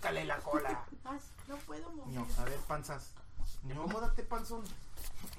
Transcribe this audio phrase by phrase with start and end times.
[0.00, 0.84] pícale la cola.
[1.48, 2.14] No puedo mover.
[2.14, 3.10] No, a ver, panzas.
[3.64, 4.62] No, acomódate, panzón.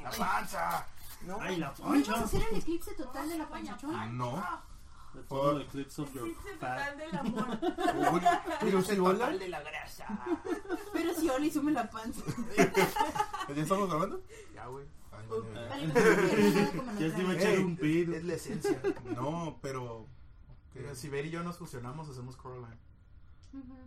[0.04, 0.86] La panza.
[1.26, 1.38] No.
[1.40, 2.24] Ay, la ¿No ibas a pancha.
[2.26, 4.18] hacer el eclipse total de la panchachón?
[4.18, 4.44] No.
[5.14, 6.78] The total eclipse of your Existe fat.
[6.80, 7.60] total del amor.
[8.14, 8.22] Uy,
[8.60, 9.20] pero si hola.
[9.20, 10.08] Total de la grasa.
[10.92, 12.22] Pero si Oli sume la panza.
[12.58, 14.22] ¿Ya estamos grabando?
[14.54, 14.86] Ya, güey.
[15.14, 18.16] Ay, vale, Vale, Ya te iba a echar Ey, un pedo.
[18.18, 18.82] Es la esencia.
[19.16, 20.06] No, pero.
[20.74, 22.78] Pero si Ver y yo nos fusionamos, hacemos Coraline.
[23.54, 23.78] Ujú.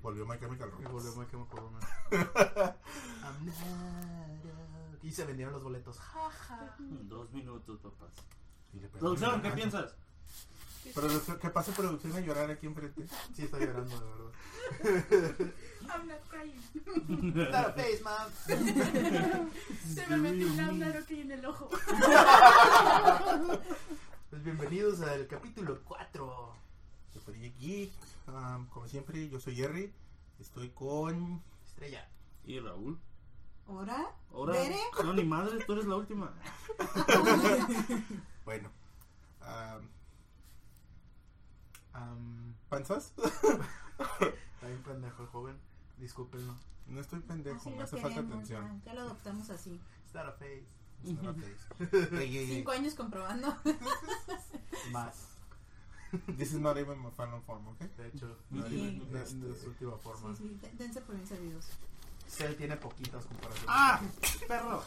[0.00, 1.26] Y volvió My Chemical Y Romance.
[1.30, 1.82] que acuerdo, man.
[2.10, 5.98] I'm not a- Y se vendieron los boletos.
[5.98, 6.74] Ja, ja.
[6.78, 8.10] Dos minutos, papás.
[8.72, 9.94] Y Producción, ¿qué piensas?
[10.94, 13.06] Producción, ¿Qué pasa producción a llorar aquí enfrente?
[13.34, 14.32] Sí, está llorando, de verdad.
[15.82, 17.34] I'm not crying.
[17.34, 18.28] Not a face, man.
[19.94, 21.68] Se me metió un aquí en el ojo.
[24.30, 26.54] Pues bienvenidos al capítulo 4.
[27.14, 27.92] Yo soy Geek.
[28.30, 29.92] Um, como siempre, yo soy Jerry.
[30.38, 31.42] Estoy con.
[31.66, 32.08] Estrella.
[32.44, 32.98] ¿Y Raúl?
[33.66, 34.14] ¿Ahora?
[34.32, 34.52] Ahora.
[34.52, 34.78] ¿Bere?
[35.04, 36.32] No, ni madre, tú eres la última.
[38.44, 38.68] Bueno.
[39.42, 39.88] um,
[41.94, 43.12] Um, ¿Panzas?
[43.18, 45.58] está bien pendejo el joven.
[45.98, 46.54] Discúlpenlo.
[46.86, 48.80] No estoy pendejo, me hace falta atención.
[48.84, 49.80] ya, ya lo adoptamos así.
[50.14, 50.66] A face.
[51.28, 52.16] A face.
[52.22, 52.46] Ey.
[52.46, 53.54] Cinco años comprobando.
[54.92, 55.29] Más.
[56.38, 57.78] This is not even my final form, ¿ok?
[57.96, 59.02] De hecho, No, Sí.
[59.14, 60.34] es, su última forma.
[60.36, 61.66] Sí, sí, de- dense por bien servidos.
[62.28, 63.66] Cell tiene poquitas comparaciones.
[63.68, 64.00] ¡Ah!
[64.46, 64.84] ¡Perro!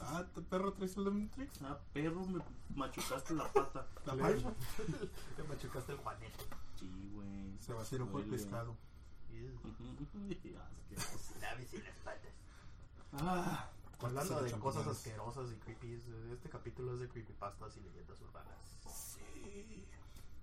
[0.00, 1.60] Ah, ¿tu perro traes el Omnitrix?
[1.62, 2.40] Ah, perro, me
[2.76, 3.86] machucaste la pata.
[4.06, 4.52] La pancha.
[5.36, 6.44] Te machucaste el juanete.
[6.78, 7.58] Sí, güey.
[7.60, 8.30] Se va a hacer el Duele.
[8.30, 8.76] pescado.
[9.30, 11.34] Asqueroso.
[11.40, 12.32] Lávese las patas.
[13.12, 13.68] Ah,
[14.02, 16.00] Hablando Se de cosas asquerosas y creepy,
[16.32, 18.56] este capítulo es de creepypastas y leyendas urbanas.
[18.88, 19.84] Sí.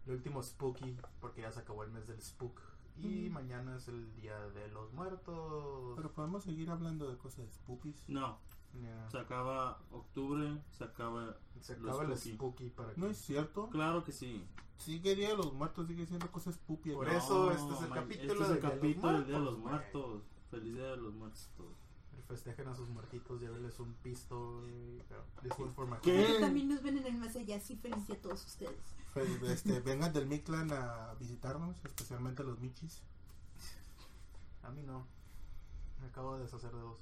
[0.07, 2.61] El último spooky, porque ya se acabó el mes del spook.
[2.97, 5.93] Y mañana es el día de los muertos.
[5.97, 8.07] Pero podemos seguir hablando de cosas spookies.
[8.07, 8.39] no,
[9.11, 11.37] se acaba octubre, se acaba.
[11.59, 12.35] Se los acaba el spooky.
[12.35, 13.01] spooky para que.
[13.01, 13.69] No es cierto.
[13.69, 14.47] Claro que sí.
[14.77, 16.91] Sigue Día de los Muertos, sigue siendo cosas spooky.
[16.91, 17.13] Por ¿no?
[17.17, 19.57] eso este es el man, capítulo Este es el de capítulo del Día de los
[19.57, 20.23] Muertos.
[20.49, 21.49] Feliz Día de los Muertos.
[21.57, 21.86] todos.
[22.27, 24.61] Festejen a sus muertitos, llévenles un pisto.
[25.41, 26.37] This for my ¿Qué?
[26.39, 28.95] También nos ven en el más allá, sí feliz a todos ustedes.
[29.43, 33.01] Este, vengan del Mictlan a visitarnos, especialmente los Michis.
[34.63, 35.07] A mí no.
[36.01, 36.99] Me acabo de deshacer de dos.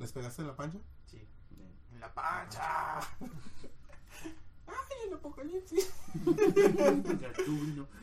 [0.00, 0.78] ¿Les pegaste en la pancha?
[1.06, 1.20] Sí.
[1.92, 2.98] En la pancha.
[4.66, 5.92] ¡Ay, el apocalipsis!
[7.20, 7.86] Gatuno.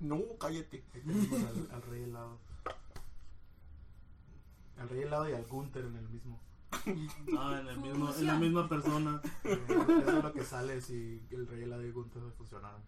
[0.00, 0.84] No, cállate.
[0.94, 2.38] Al, al rey helado.
[4.78, 6.40] Al rey helado y al Gunther en el mismo.
[7.38, 9.20] Ah, en, el mismo, en la misma persona.
[9.44, 12.82] Eh, Eso es lo que sale si el rey helado y Gunther se fusionaron.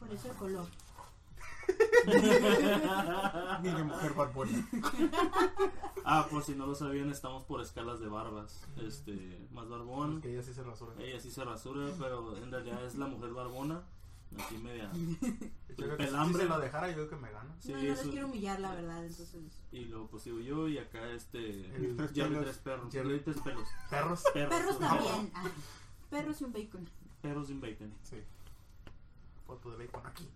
[0.00, 0.66] Por eso el color.
[3.62, 4.68] Mira, mujer barbona.
[6.04, 8.66] Ah, por si no lo sabían, estamos por escalas de barbas.
[8.76, 10.20] Este, más barbón.
[10.20, 10.92] Que ella sí se rasura.
[10.98, 13.82] Ella sí se rasura, pero en realidad es la mujer barbona.
[14.38, 14.90] Así media.
[15.68, 16.42] Yo creo que si pelambre.
[16.42, 17.56] se lo dejara, yo creo que me gana.
[17.60, 19.42] Sí, no, no quiero humillar, la verdad, entonces...
[19.72, 21.50] Y luego pues sigo yo y acá este.
[21.74, 22.44] El tres Jerry pelos.
[22.44, 22.92] tres perros.
[22.94, 23.68] Jerry- tres pelos.
[23.90, 24.22] Perros.
[24.32, 24.54] Perros.
[24.56, 25.32] Perros también.
[25.34, 25.44] ah,
[26.10, 26.88] perros y un bacon.
[27.22, 27.92] Perros sin bacon.
[28.04, 28.16] Sí.
[29.46, 30.28] Foto de bacon aquí.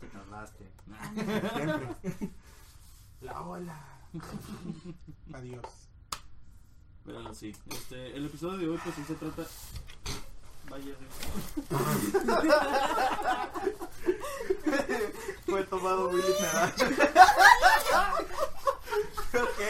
[0.00, 0.72] Te tardaste.
[0.86, 1.12] Nah.
[1.14, 2.30] Siempre.
[3.20, 3.80] La ola.
[5.34, 5.88] Adiós.
[7.04, 9.44] Pero sí, este, el episodio de hoy pues sí se trata.
[10.70, 10.94] Vaya,
[15.46, 16.72] Fue tomado muy literal.
[19.34, 19.60] ok.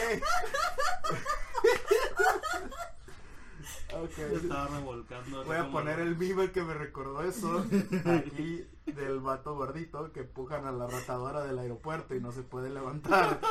[3.93, 4.11] Ok.
[4.15, 5.43] se estaba revolcando.
[5.45, 7.65] Voy a poner el meme que me recordó eso
[8.05, 12.69] aquí del vato gordito que empujan a la ratadora del aeropuerto y no se puede
[12.69, 13.39] levantar.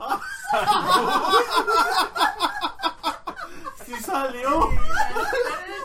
[3.96, 4.68] ¡Sí salió!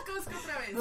[0.06, 0.74] Cusco otra vez.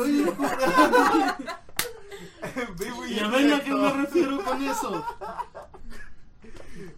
[2.80, 5.06] Vivo ¿Y a ver a qué me refiero con eso?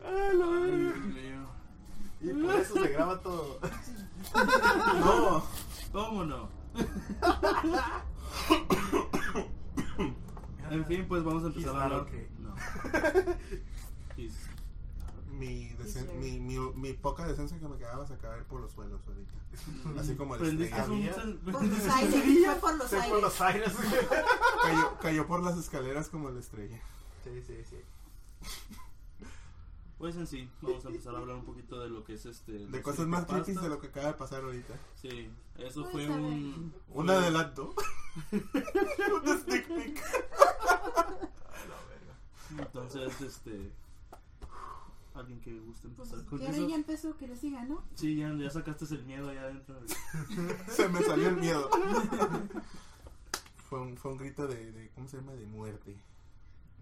[0.05, 0.67] Ah, la verga.
[0.77, 1.47] Dios mío.
[2.21, 3.59] Y por eso se graba todo.
[4.99, 5.43] No.
[5.93, 6.49] ¿Cómo no?
[10.69, 12.01] En fin, pues vamos a empezar a hablar.
[12.01, 12.27] okay.
[12.39, 12.53] No.
[14.17, 14.33] He's-
[15.31, 16.39] Mi, decen- Sí,
[16.77, 19.99] mi, poca decencia que me quedaba se caer por los suelos ahorita.
[19.99, 23.21] Así como el cel- Por los aires, fue por los por aires.
[23.21, 23.73] los aires.
[24.63, 26.79] Cayó, cayó por las escaleras como la estrella.
[27.23, 27.77] Sí, sí, sí.
[29.97, 32.51] Pues en sí, vamos a empezar a hablar un poquito de lo que es este.
[32.51, 34.75] De los cosas más creepy de lo que acaba de pasar ahorita.
[35.01, 36.71] Sí, eso Pues, fue un.
[36.89, 37.73] Un fue- adelanto.
[38.31, 40.03] Un sneak peek.
[42.59, 43.71] Entonces, este.
[45.17, 46.67] Alguien que guste Pues, empezar con y ahora eso.
[46.69, 47.83] ya empezó que le siga, ¿no?
[47.95, 49.75] Sí, ya, ya sacaste el miedo allá adentro.
[50.67, 51.69] Se me salió el miedo.
[53.69, 55.33] Fue un, fue un grito de, de, ¿cómo se llama?
[55.33, 55.97] De muerte.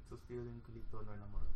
[0.09, 1.49] Suspiro de un culito no enamorado.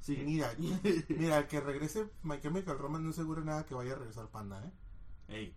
[0.00, 0.16] Sí.
[0.24, 0.52] Mira,
[1.08, 4.72] mira, que regrese My Chemical Romance no asegura nada que vaya a regresar Panda, ¿eh?
[5.28, 5.56] Ey.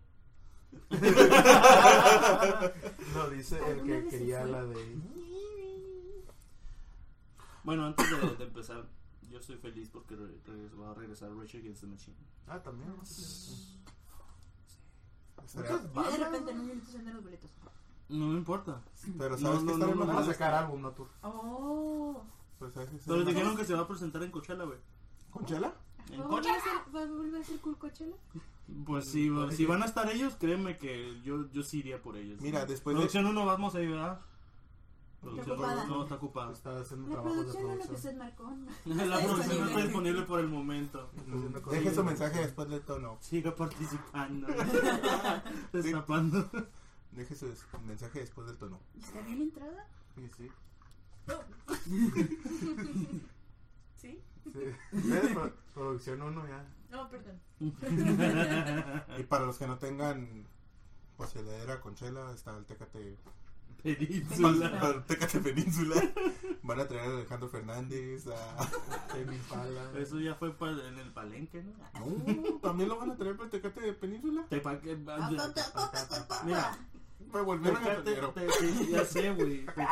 [3.13, 4.97] No, dice el ¿Alguna que quería la de.
[7.68, 8.86] Bueno, antes de, de empezar,
[9.30, 12.16] yo estoy feliz porque re- regres- va a regresar Rage Against the Machine.
[12.48, 12.94] Ah, también.
[15.46, 17.52] Estaría- Y de repente en un minuto se venden los boletos.
[18.08, 18.81] No me importa.
[19.18, 21.10] Pero No, sabes no, que estaría no, no, Van a sacar álbum, no tour.
[21.24, 22.24] Oh.
[22.58, 24.80] Pues, ¿sabes qué Pero dijeron que se va a presentar en Coachella, güey.
[25.30, 25.74] ¿Con chela?
[26.10, 26.58] ¿En ¿Va a volver Coachella?
[26.58, 28.16] a ser- va a volver a ser cool Coachella?
[28.86, 32.16] Pues sí, va- si van a estar ellos, créeme que yo, yo sí iría por
[32.16, 32.40] ellos.
[32.42, 33.00] Mira, después de...
[33.02, 34.22] Producción 1 vamos ahí, ¿verdad?
[35.27, 35.85] Producción ocupada.
[35.85, 36.53] no, está ocupada.
[36.53, 38.13] Está haciendo La trabajos de producción no lo que producción.
[38.13, 38.57] se marcó.
[38.85, 41.09] La producción no está disponible por el momento.
[41.27, 43.18] Mm, Deje su mensaje después del tono.
[43.21, 44.47] Siga participando.
[45.74, 46.50] Destapando.
[47.12, 47.47] Deje su
[47.85, 48.79] mensaje después del tono.
[48.95, 49.88] ¿Y ¿Está bien la entrada?
[50.15, 50.51] Sí, sí.
[53.97, 54.23] ¿Sí?
[55.73, 56.65] Producción 1 ya.
[56.89, 57.41] No, perdón.
[57.59, 60.47] Y para los que no tengan
[61.18, 63.18] pues heladera con chela, está el Tecate...
[63.83, 64.79] Península.
[64.79, 65.95] Para Tecate Península.
[66.63, 68.57] Van a traer a Alejandro Fernández, a...
[69.97, 71.74] Eso ya fue pa- en el palenque, ¿no?
[72.06, 74.45] No, también lo van a traer para el Tecate Península.
[74.50, 74.97] Te pa- que-.
[76.45, 76.77] Mira,
[77.33, 79.65] Me volvieron a Tecate, te- te- ya sé, güey.
[79.65, 79.88] Te-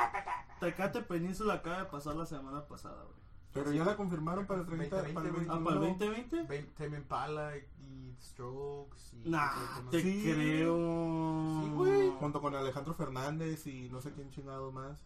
[0.59, 3.25] Tecate Península acaba de pasar la semana pasada, güey.
[3.55, 5.87] Pero ya la confirmaron para el 30, para el 20, Ah, para el 21.
[5.97, 6.43] 2020?
[6.43, 9.13] Ve- Tame Impala y Strokes.
[9.23, 9.49] Y Nah,
[9.89, 10.21] te Sí.
[10.23, 11.61] creo.
[11.63, 12.11] Sí, güey.
[12.19, 15.03] Junto con Alejandro Fernández y no sé quién chingado más.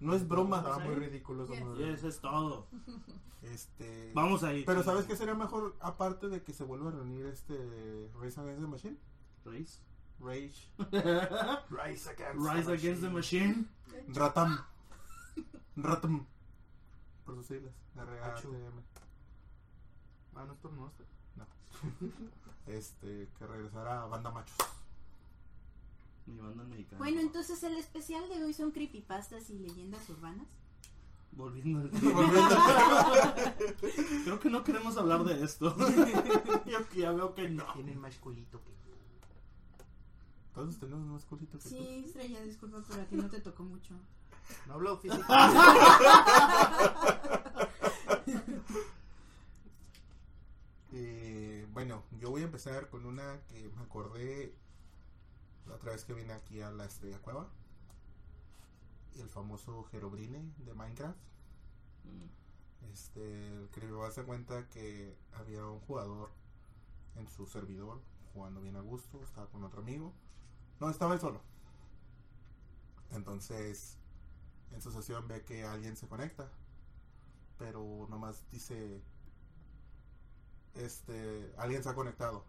[0.00, 0.56] No es broma.
[0.58, 1.00] Estaba muy ¿Sí?
[1.00, 2.08] ridículo eso.
[2.08, 2.66] Es todo.
[3.42, 4.12] Este.
[4.14, 4.62] Vamos ahí.
[4.64, 8.60] Pero ¿sabes qué sería mejor aparte de que se vuelva a reunir este Rise Against
[8.62, 8.96] the Machine?
[9.44, 9.80] Race.
[10.20, 10.70] Rage.
[11.68, 13.66] Rise Against, Rise Against the Machine.
[14.08, 14.58] Ratam.
[15.76, 16.26] Ratam.
[17.24, 17.72] Por sus siglas.
[17.96, 18.82] R-A-T-M.
[20.34, 21.04] Ah, no estornudaste.
[22.66, 24.56] Este, que regresara a Banda Machos.
[26.26, 26.98] Mi banda mexicana.
[26.98, 30.46] Bueno, entonces el especial de hoy son creepypastas y leyendas urbanas.
[31.32, 32.56] Volviendo al Volviendo
[34.24, 35.76] Creo que no queremos hablar de esto.
[36.66, 37.64] Yo que ya veo que no.
[37.72, 38.82] Tienen más culito que yo.
[40.54, 43.94] Todos tenemos más culito que Sí, Estrella, disculpa, pero aquí no te tocó mucho.
[44.66, 45.22] No hablo físico.
[45.24, 45.32] tú.
[50.94, 54.54] Eh, bueno, yo voy a empezar con una que me acordé
[55.66, 57.48] la otra vez que vine aquí a la Estrella Cueva.
[59.16, 61.16] El famoso Herobrine de Minecraft.
[62.92, 66.30] Este, el creepypasta cuenta que había un jugador
[67.16, 68.00] en su servidor
[68.34, 70.12] jugando bien a gusto, estaba con otro amigo.
[70.80, 71.40] No, estaba él solo.
[73.10, 73.96] Entonces,
[74.72, 76.50] en su sesión ve que alguien se conecta,
[77.58, 79.02] pero nomás dice,
[80.74, 82.44] este, alguien se ha conectado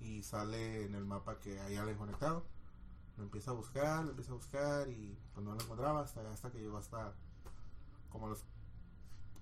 [0.00, 2.44] y sale en el mapa que hay alguien conectado.
[3.16, 6.50] Lo empieza a buscar, lo empieza a buscar y pues no lo encontraba hasta, hasta
[6.50, 7.14] que llegó hasta
[8.10, 8.44] como los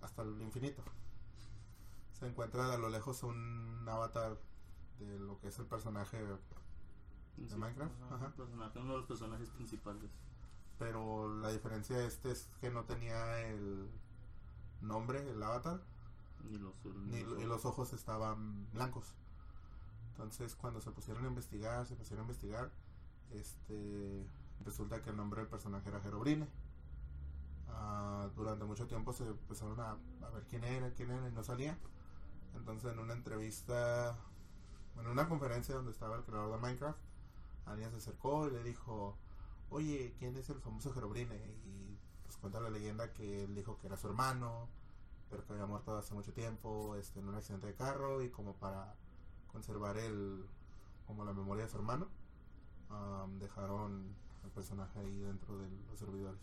[0.02, 0.82] hasta el infinito.
[2.12, 4.38] Se encuentra a lo lejos un avatar
[4.98, 6.18] de lo que es el personaje,
[7.36, 7.92] Sí, Minecraft?
[8.12, 10.10] ajá, personaje, uno de los personajes principales.
[10.82, 13.88] Pero la diferencia de este es que no tenía el
[14.80, 15.80] nombre, el avatar,
[16.50, 16.74] Ni los,
[17.06, 19.14] ni, y los ojos estaban blancos.
[20.10, 22.72] Entonces cuando se pusieron a investigar, se pusieron a investigar,
[23.30, 24.26] este
[24.64, 26.48] resulta que el nombre del personaje era Herobrine.
[27.68, 31.44] Ah, durante mucho tiempo se empezaron a, a ver quién era, quién era y no
[31.44, 31.78] salía.
[32.56, 34.18] Entonces en una entrevista,
[34.98, 36.98] en una conferencia donde estaba el creador de Minecraft,
[37.66, 39.16] alguien se acercó y le dijo,
[39.72, 41.36] oye, ¿quién es el famoso Herobrine?
[41.66, 44.68] Y pues cuenta la leyenda que él dijo que era su hermano,
[45.30, 48.54] pero que había muerto hace mucho tiempo este, en un accidente de carro y como
[48.54, 48.94] para
[49.48, 50.44] conservar el
[51.06, 52.08] como la memoria de su hermano
[53.38, 54.14] dejaron
[54.44, 56.40] el personaje ahí dentro de los servidores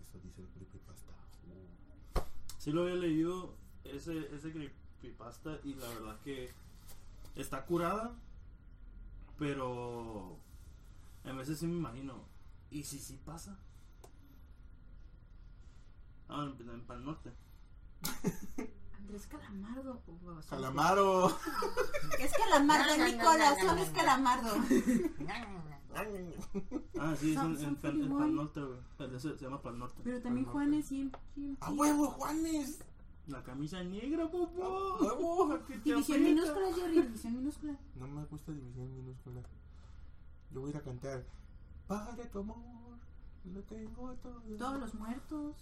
[0.00, 1.12] eso dice el creepypasta
[1.46, 2.20] Uh.
[2.58, 3.54] Sí lo había leído
[3.84, 6.50] ese, ese creepypasta y la verdad que
[7.34, 8.14] está curada,
[9.38, 10.36] pero
[11.24, 12.24] a veces sí me imagino,
[12.70, 13.58] ¿y si sí pasa?
[16.28, 17.32] Ah, en, en Pal Norte.
[18.98, 20.00] Andrés Calamardo.
[20.06, 21.28] o- Calamaro.
[22.20, 24.50] Es Calamardo, Nicolás, solo es Calamardo.
[27.00, 28.78] Ah, sí, es Son- en, son en, en Norte, güey.
[28.98, 30.00] El de ese se llama Pal Norte.
[30.04, 30.46] Pero también
[30.92, 32.80] y y- ¡A huevo, Juanes!
[33.26, 34.96] La camisa negra, ¡A popó.
[35.00, 35.58] huevo!
[35.66, 37.76] Que te División minúscula, Jerry, división minúscula.
[37.96, 39.40] No me gusta división minúscula.
[40.52, 41.24] Yo voy a ir a cantar.
[41.86, 42.98] Padre, tu amor,
[43.44, 44.40] lo tengo todo.
[44.58, 45.56] Todos los muertos.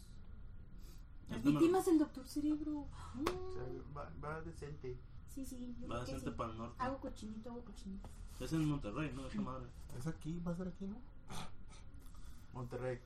[1.29, 2.81] Las víctimas del Doctor Cerebro.
[2.81, 3.63] O sea,
[3.97, 4.99] va, va decente.
[5.29, 6.37] Sí, sí, yo Va a creo que hacerte sí.
[6.37, 6.83] Pal Norte.
[6.83, 8.09] Hago cochinito, hago cochinito.
[8.41, 9.27] Es en Monterrey, ¿no?
[9.27, 9.67] Esa madre.
[9.99, 10.41] ¿Es aquí?
[10.41, 10.97] ¿Va a ser aquí, no?
[12.55, 12.99] Monterrey.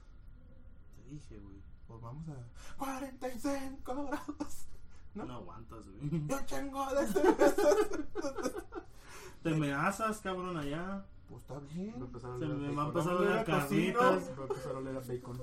[0.97, 1.61] Te dije, güey.
[1.89, 2.37] Pues vamos a
[2.79, 4.67] 45 grados.
[5.15, 5.35] No, ¿No?
[5.35, 6.27] aguantas, güey.
[6.27, 7.07] Yo chingo de.
[9.43, 11.05] Te me asas, cabrón, allá.
[11.33, 11.95] Pues está bien.
[12.21, 12.79] Se a me bacon.
[12.79, 14.31] va a empezar a Vamos a oler a ir a carnitas.
[14.39, 15.43] Va a empezar a oler a bacon.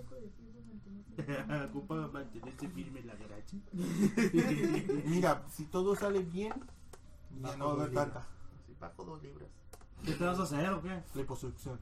[1.69, 3.58] Ocupa mantenerse firme la garacha.
[5.05, 6.53] Mira, si todo sale bien,
[7.41, 8.27] ya no va a haber tanta
[8.67, 9.50] Sí, bajo dos libras.
[10.05, 11.03] ¿Qué te vas a hacer o qué?
[11.15, 11.79] liposucción.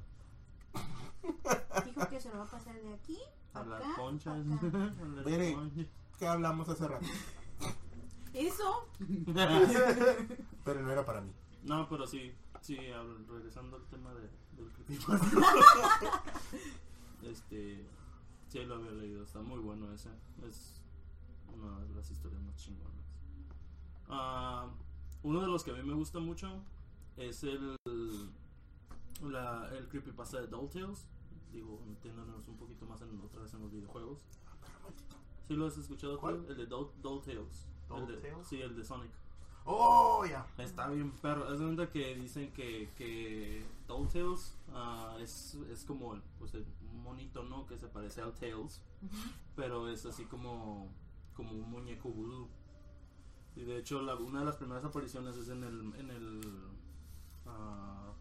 [1.85, 3.17] Dijo que se lo va a pasar de aquí
[3.53, 4.37] A las conchas.
[4.45, 5.53] las Mire.
[5.53, 5.85] conchas.
[6.17, 7.05] ¿Qué hablamos hace rato?
[8.33, 8.87] Eso.
[10.63, 11.31] Pero no era para mí.
[11.63, 12.77] No, pero sí, sí,
[13.27, 15.27] regresando al tema de, del creepypasta.
[17.23, 17.85] este,
[18.47, 20.09] sí lo había leído, está muy bueno ese.
[20.47, 20.81] Es
[21.53, 23.05] una de las historias más chingonas.
[24.09, 24.69] Ah,
[25.23, 26.61] uno de los que a mí me gusta mucho
[27.17, 27.75] es el,
[29.21, 31.07] la, el creepypasta de Doll Tales.
[31.51, 34.19] Digo, metiéndonos un poquito más en, otra vez en los videojuegos.
[35.47, 36.19] ¿Sí lo has escuchado?
[36.19, 36.45] ¿Cuál?
[36.49, 37.67] El de Doll, Doll Tales.
[37.89, 39.11] El de- ¿Doll Sí, el de Sonic.
[39.69, 40.47] ¡Oh, ya!
[40.57, 41.51] Está bien perro.
[41.53, 44.55] Es de cuenta que dicen que, que Tails
[45.19, 46.65] es, es como pues, el
[47.03, 47.67] monito, ¿no?
[47.67, 48.81] Que se parece al Tails.
[49.55, 50.87] Pero es así como,
[51.35, 52.47] como un muñeco voodoo.
[53.57, 56.41] Y de hecho, la- una de las primeras apariciones es en el, en el
[57.47, 58.13] ah,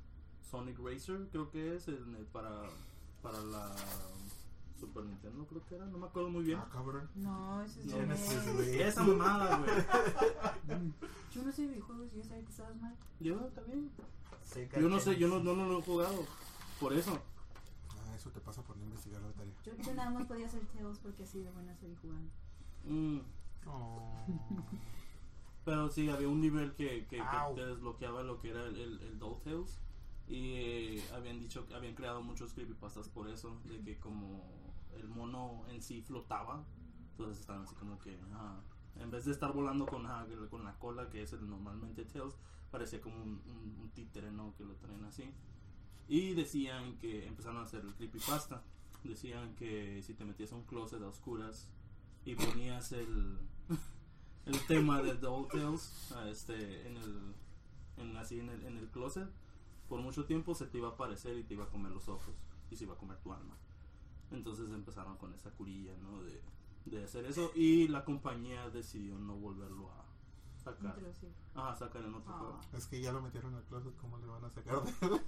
[0.50, 2.62] Sonic Racer, creo que es, en el- para,
[3.23, 3.75] para la
[4.78, 5.87] Super Nintendo, creo que era.
[5.87, 6.59] No me acuerdo muy bien.
[6.59, 7.09] Ah, cabrón.
[7.14, 8.83] No, ese es Genesis, güey.
[8.83, 9.71] Esa mamada, güey.
[11.35, 12.97] Yo no sé de videojuegos y yo sabía que estabas mal.
[13.21, 13.90] Yo también.
[14.80, 16.25] Yo no sé, yo no, no, no lo he jugado.
[16.80, 17.18] Por eso.
[17.90, 19.52] Ah, eso te pasa por no investigar la tarea.
[19.64, 22.30] Yo, yo nada más podía hacer Tails porque así de buena soy jugando.
[22.85, 23.21] Mm,
[23.68, 24.25] Oh.
[25.64, 29.00] pero sí, había un nivel que, que, que te desbloqueaba lo que era el, el,
[29.02, 29.64] el.
[30.28, 34.45] Y eh, habían dicho, habían creado muchos creepypastas por eso, de que como
[34.97, 36.65] el mono en sí flotaba,
[37.12, 38.61] entonces estaban así como que, ah,
[38.97, 42.37] en vez de estar volando con, ah, con la cola, que es el normalmente Tails,
[42.71, 43.43] parecía como un,
[43.81, 44.55] un, títere, ¿no?
[44.57, 45.33] Que lo traen así.
[46.09, 48.62] Y decían que empezaron a hacer el creepypasta.
[49.05, 51.69] Decían que si te metías a un closet a oscuras
[52.25, 53.38] y ponías el,
[54.47, 57.35] el tema de DuckTales ah, este, en el,
[57.99, 59.29] en, así en el, en el closet,
[59.88, 62.35] por mucho tiempo se te iba a aparecer y te iba a comer los ojos
[62.71, 63.57] y se iba a comer tu alma.
[64.30, 66.23] Entonces empezaron con esa curilla, ¿no?
[66.23, 66.40] De,
[66.87, 70.04] de hacer eso y la compañía decidió no volverlo a
[70.62, 70.97] sacar.
[71.54, 72.38] Ah, sacar en otro Ah.
[72.38, 72.61] juego.
[72.73, 75.21] Es que ya lo metieron al closet, ¿cómo le van a sacar él?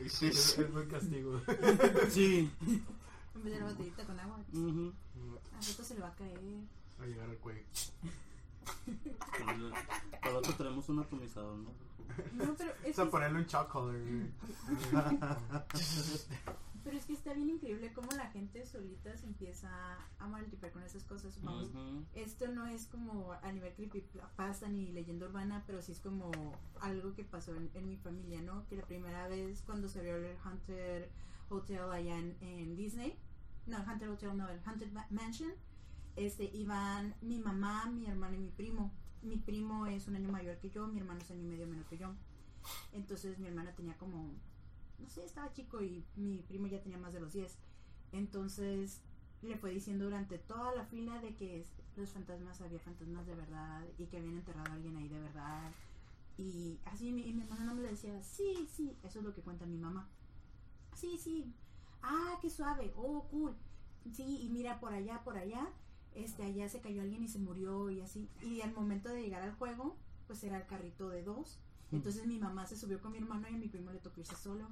[0.00, 1.40] Es, es buen castigo.
[2.10, 2.50] Sí.
[3.34, 4.36] En vez de la botellita con agua.
[4.38, 6.38] A rato se le va a caer.
[7.00, 7.62] Va a llegar al cuello.
[10.22, 11.70] Para otro tenemos un atomizador, ¿no?
[12.34, 14.32] No, pero es, que, ponerle un chocolate.
[16.84, 19.70] pero es que está bien increíble cómo la gente solita se empieza
[20.18, 21.40] a multiplicar con esas cosas.
[21.42, 21.70] Vamos.
[22.14, 26.30] Esto no es como a nivel creepypasta ni leyenda urbana, pero sí es como
[26.80, 28.66] algo que pasó en, en mi familia, ¿no?
[28.68, 31.08] Que la primera vez cuando se abrió el Hunter
[31.50, 33.16] Hotel allá en, en Disney,
[33.66, 35.52] no, el Hunter Hotel no, el Hunter Ma- Mansion,
[36.16, 38.92] este, iban mi mamá, mi hermano y mi primo.
[39.22, 41.86] Mi primo es un año mayor que yo, mi hermano es año y medio menor
[41.86, 42.12] que yo.
[42.92, 44.30] Entonces mi hermana tenía como,
[44.98, 47.56] no sé, estaba chico y mi primo ya tenía más de los 10.
[48.12, 49.00] Entonces
[49.42, 51.64] le fue diciendo durante toda la fila de que
[51.96, 55.70] los fantasmas había fantasmas de verdad y que habían enterrado a alguien ahí de verdad.
[56.38, 59.42] Y así mi, y hermano no me le decía, sí, sí, eso es lo que
[59.42, 60.08] cuenta mi mamá.
[60.94, 61.52] Sí, sí.
[62.02, 62.92] Ah, qué suave.
[62.96, 63.54] Oh, cool.
[64.12, 65.68] Sí, y mira por allá, por allá.
[66.14, 68.28] Este, allá se cayó alguien y se murió y así.
[68.42, 71.58] Y al momento de llegar al juego, pues era el carrito de dos.
[71.90, 74.36] Entonces mi mamá se subió con mi hermano y a mi primo le tocó irse
[74.36, 74.66] solo.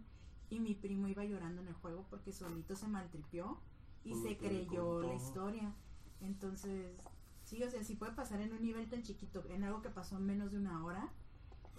[0.48, 3.60] Y mi primo iba llorando en el juego porque solito se maltripió
[4.04, 5.74] y se creyó la historia.
[6.20, 6.96] Entonces,
[7.44, 10.16] sí, o sea, si puede pasar en un nivel tan chiquito, en algo que pasó
[10.16, 11.12] en menos de una hora,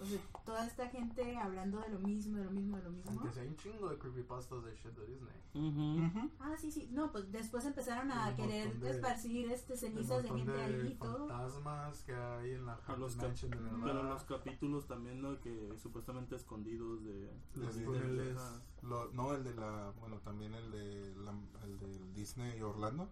[0.02, 3.10] O sea, toda esta gente hablando de lo mismo, de lo mismo, de lo mismo.
[3.12, 5.34] Aunque si hay un chingo de creepypastas de shit de Disney.
[5.54, 6.30] Ujú.
[6.40, 6.88] Ah, sí, sí.
[6.92, 10.94] No, pues después empezaron a querer de- esparcir este cenizas de gente de ahí y
[10.94, 11.28] todo.
[11.28, 13.58] fantasmas que hay en la los Mansion de.
[13.84, 15.38] Pero los capítulos también, ¿no?
[15.40, 17.30] Que supuestamente escondidos de...
[17.54, 18.38] Los de- túneles.
[18.82, 21.32] No, el de la, bueno, también el de la,
[21.64, 23.08] el del Disney Orlando.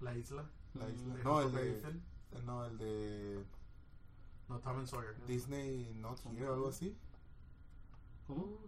[0.00, 0.48] La isla.
[0.74, 0.94] La Mm.
[0.94, 1.14] isla.
[1.16, 2.00] de No, el de,
[2.44, 3.44] no, el de
[4.48, 5.14] No, Tom and Sawyer.
[5.26, 6.96] Disney Not Here o algo así.
[8.26, 8.58] ¿Cómo?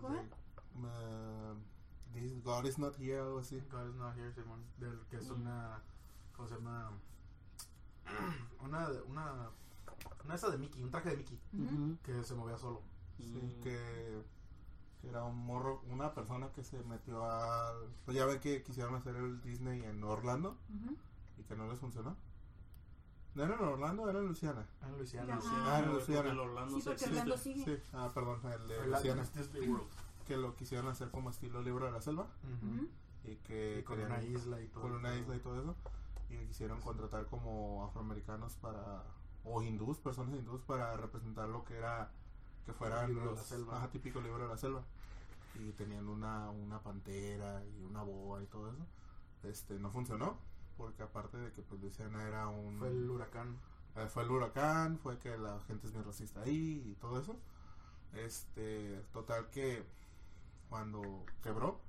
[0.00, 0.28] ¿Cuál?
[0.76, 1.54] uh,
[2.12, 3.60] This God is not here, algo así.
[3.70, 4.62] God is not here, Simon.
[4.78, 5.40] Del que es Mm.
[5.40, 5.82] una.
[6.36, 6.92] ¿Cómo se llama?
[8.62, 8.88] Una.
[8.88, 9.50] de- Una.
[10.24, 11.40] Una esa de Mickey, un traje de Mickey.
[12.02, 12.82] Que se movía solo.
[13.16, 13.60] Sí, Mm.
[13.62, 14.22] que,
[15.00, 17.72] que era un morro, una persona que se metió a...
[18.04, 20.96] Pues ya ven que quisieron hacer el Disney en Orlando Ujú.
[21.38, 22.16] y que no les funcionó.
[23.34, 24.08] ¿No era en Orlando?
[24.08, 24.60] Era en Luciana.
[24.60, 24.66] En.
[24.82, 26.30] Ah, en porque Luciana.
[26.30, 27.04] el Orlando Sí, porque.
[27.06, 27.64] Orlando sigue.
[27.64, 29.22] Sí, ah, perdón, el de El Luciana.
[29.34, 29.88] Disney World.
[30.26, 32.26] Que lo quisieron hacer como estilo libro de la selva
[33.24, 34.82] y que Y con querían- una isla y todo.
[34.82, 35.74] con una isla y todo eso
[36.30, 39.02] y que quisieron contratar como afroamericanos para
[39.44, 42.10] o hindús personas hindús para representar lo que era
[42.64, 43.76] que fueran libro de los la selva.
[43.76, 44.82] ajá, típico libro de la selva
[45.56, 48.86] y tenían una una pantera y una boa y todo eso
[49.42, 50.38] este no funcionó
[50.76, 53.58] porque aparte de que pues Luisiana era un Fue el huracán.
[53.96, 57.36] eh, fue el huracán, fue que la gente es bien racista ahí y todo eso.
[58.14, 59.84] Este, total que
[60.68, 61.80] cuando quebró,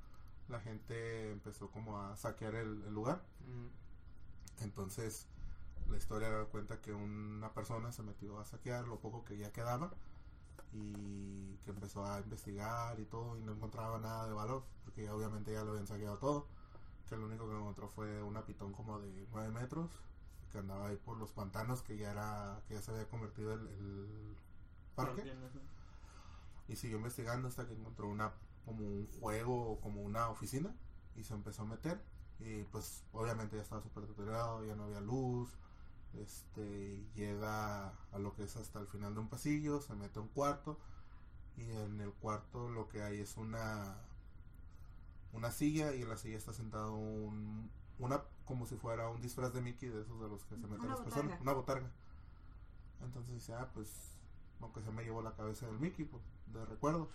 [0.50, 3.22] la gente empezó como a saquear el, el lugar.
[3.48, 3.68] Mm.
[4.64, 5.28] Entonces,
[5.90, 9.52] la historia da cuenta que una persona se metió a saquear lo poco que ya
[9.52, 9.94] quedaba
[10.74, 15.16] y que empezó a investigar y todo y no encontraba nada de valor porque ya
[15.16, 16.48] obviamente ya lo habían saqueado todo.
[17.10, 19.92] Que lo único que encontró fue una pitón como de 9 metros
[20.52, 23.68] que andaba ahí por los pantanos que ya era que ya se había convertido el,
[23.68, 24.36] el
[24.96, 25.24] parque.
[26.68, 28.34] Y siguió investigando hasta que encontró una
[28.66, 30.74] como un juego o como una oficina
[31.16, 32.02] y se empezó a meter.
[32.40, 35.56] Y pues obviamente ya estaba súper deteriorado ya no había luz
[36.22, 40.22] este llega a lo que es hasta el final de un pasillo se mete a
[40.22, 40.78] un cuarto
[41.58, 43.98] y en el cuarto lo que hay es una
[45.36, 49.54] una silla y en la silla está sentado un una como si fuera un disfraz
[49.54, 51.90] de Mickey de esos de los que se meten las personas una botarga
[53.04, 53.90] entonces dice ah pues
[54.62, 57.10] aunque se me llevó la cabeza del Mickey pues, de recuerdo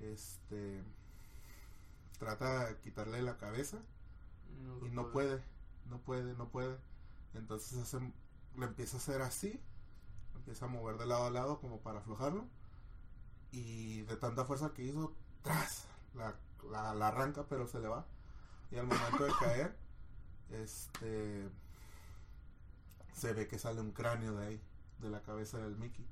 [0.00, 0.82] este
[2.18, 3.78] trata de quitarle la cabeza
[4.82, 5.42] y no puede,
[5.90, 6.76] no puede, no puede.
[7.34, 7.98] Entonces hace,
[8.56, 9.60] le empieza a hacer así,
[10.34, 12.46] empieza a mover de lado a lado como para aflojarlo.
[13.52, 15.86] Y de tanta fuerza que hizo, ¡tras!
[16.14, 16.34] La,
[16.70, 18.06] la, arranca, pero se le va.
[18.70, 19.76] Y al momento de caer,
[20.50, 21.48] este
[23.12, 24.60] se ve que sale un cráneo de ahí,
[25.00, 26.06] de la cabeza del Mickey.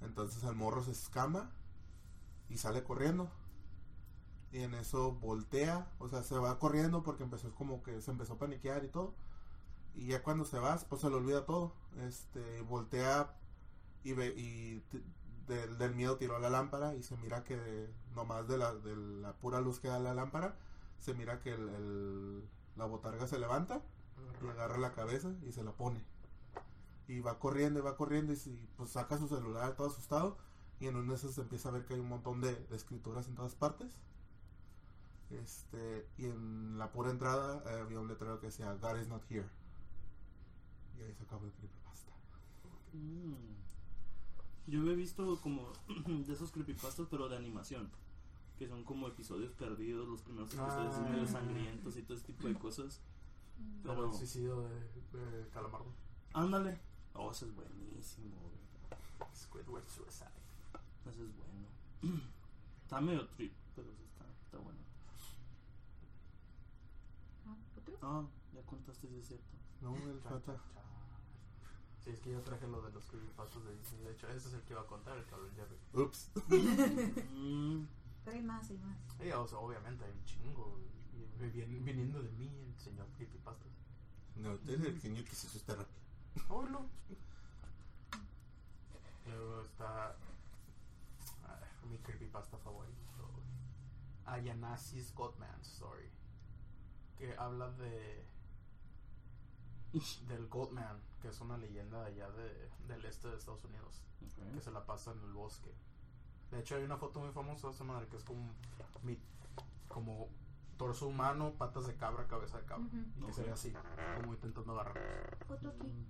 [0.00, 1.50] Entonces el morro se escama
[2.48, 3.30] y sale corriendo.
[4.50, 8.34] Y en eso voltea, o sea, se va corriendo porque empezó como que se empezó
[8.34, 9.14] a paniquear y todo.
[9.94, 11.74] Y ya cuando se va, pues se le olvida todo.
[11.98, 13.34] Este, voltea
[14.04, 14.82] y ve y
[15.48, 19.32] del, del miedo tiró la lámpara y se mira que nomás de la, de la
[19.34, 20.56] pura luz que da la lámpara,
[21.00, 23.82] se mira que el, el- la botarga se levanta
[24.42, 26.04] y agarra la cabeza y se la pone.
[27.08, 30.36] Y va corriendo y va corriendo y pues saca su celular todo asustado
[30.80, 33.26] y en de esas se empieza a ver que hay un montón de, de escrituras
[33.28, 33.96] en todas partes.
[35.30, 39.22] Este, y en la pura entrada eh, había un letrero que decía God is not
[39.30, 39.48] here.
[40.98, 42.12] Y ahí se acabó el creepypasta.
[42.92, 43.67] Mm.
[44.68, 45.72] Yo he visto como
[46.06, 47.90] de esos creepypastas, pero de animación.
[48.58, 51.08] Que son como episodios perdidos, los primeros episodios Ah.
[51.10, 53.00] medio sangrientos y todo ese tipo de cosas.
[53.82, 55.92] Como Pero, el suicidio de, de Calamardo.
[56.32, 56.78] ándale.
[57.14, 58.58] Oh, eso es buenísimo, güey.
[59.34, 60.30] Squidward Suicide.
[61.08, 62.20] Eso es bueno.
[62.84, 64.78] Está medio trip, pero sí está, está bueno.
[67.46, 67.56] Ah.
[68.02, 69.44] Ah, ya contaste, si es cierto.
[69.82, 70.56] No, el fata.
[72.08, 74.02] Sí, es que yo traje lo de los creepypastas de Disney.
[74.04, 75.76] De hecho, ese es el que iba a contar, el el Jerry.
[75.92, 76.30] Ups.
[78.24, 78.96] Pero hay más, hay más.
[79.20, 80.78] Sí, o sea, obviamente hay un chingo.
[81.12, 83.68] Y vien- viniendo de mí, el señor creepypastas.
[84.36, 85.98] No, usted es el genio que se asusta rápido.
[86.48, 86.86] Oilo.
[89.26, 90.16] Luego está
[91.44, 92.94] ah, mi creepypasta favorito.
[94.24, 96.08] Ayanasi's Godman Story.
[97.18, 98.24] Que habla de
[100.26, 104.02] del Goldman, que es una leyenda de allá de, del este de Estados Unidos,
[104.54, 105.72] que se la pasa en el bosque.
[106.50, 108.50] De hecho hay una foto muy famosa de esa madre que es como
[109.02, 109.18] mi,
[109.88, 110.28] como
[110.76, 112.86] torso humano, patas de cabra, cabeza de cabra.
[113.16, 113.72] Y que se ve así,
[114.20, 116.06] como intentando agarrar Otro aquí.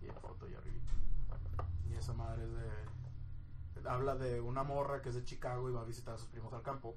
[0.00, 0.80] y la foto ya arriba.
[1.88, 2.92] Y esa madre es de
[3.86, 6.52] habla de una morra que es de Chicago y va a visitar a sus primos
[6.52, 6.96] al campo.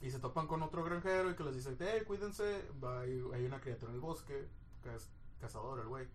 [0.00, 3.44] Y se topan con otro granjero y que les dice, hey, cuídense, va, hay, hay
[3.44, 4.48] una criatura en el bosque,
[4.82, 5.08] que es
[5.40, 6.08] cazador el güey.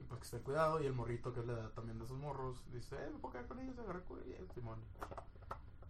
[0.00, 0.82] Y pues que estén cuidado.
[0.82, 3.32] Y el morrito que es la edad también de esos morros, dice, eh, me puedo
[3.32, 4.80] quedar con ellos, agarra cura y eh, Simón.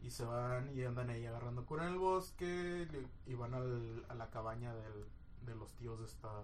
[0.03, 2.87] Y se van y andan ahí agarrando cura en el bosque
[3.27, 5.07] y- van al- a la cabaña del-
[5.47, 6.43] de los tíos de esta,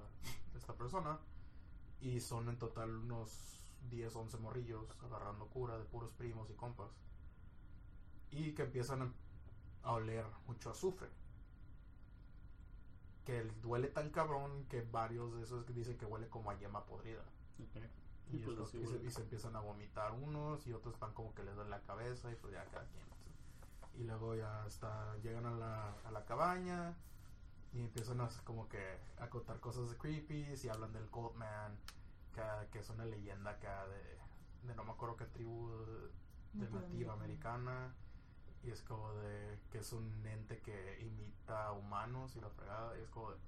[0.52, 1.18] de esta persona.
[2.00, 3.30] Y son en total unos
[3.90, 6.90] 10, 11 morrillos agarrando cura de puros primos y compas.
[8.30, 9.12] Y que empiezan
[9.82, 11.08] a oler mucho azufre.
[13.26, 16.84] Que el- duele tan cabrón que varios de esos dicen que huele como a yema
[16.86, 17.22] podrida.
[18.32, 20.94] Y, Y pues estos- así y se, y se empiezan a vomitar unos y otros
[20.94, 23.04] están como que les duele la cabeza y pues ya cada quien.
[23.94, 26.94] Y luego ya está, llegan a la, a la cabaña
[27.72, 31.76] y empiezan a como que a contar cosas de creepies y hablan del Cold Man,
[32.34, 35.70] que, que es una leyenda acá de, de no me acuerdo qué tribu
[36.52, 37.94] de, de Nativa americana.
[38.62, 43.02] Y es como de que es un ente que imita humanos y la fregada y
[43.02, 43.38] es como de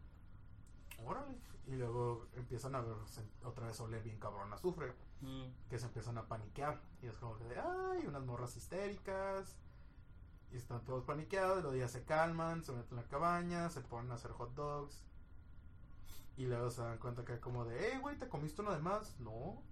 [1.05, 1.37] órale.
[1.67, 2.97] Y luego empiezan a ver
[3.45, 5.45] otra vez oler bien cabrón azufre Mm.
[5.71, 6.81] que se empiezan a paniquear.
[7.01, 9.57] Y es como que de ay unas morras histéricas
[10.51, 13.81] y están todos paniqueados y luego ya se calman se meten en la cabaña se
[13.83, 15.05] ponen a hacer hot dogs.
[16.37, 19.19] Y luego se dan cuenta que como de hey güey te comiste uno de más
[19.21, 19.63] no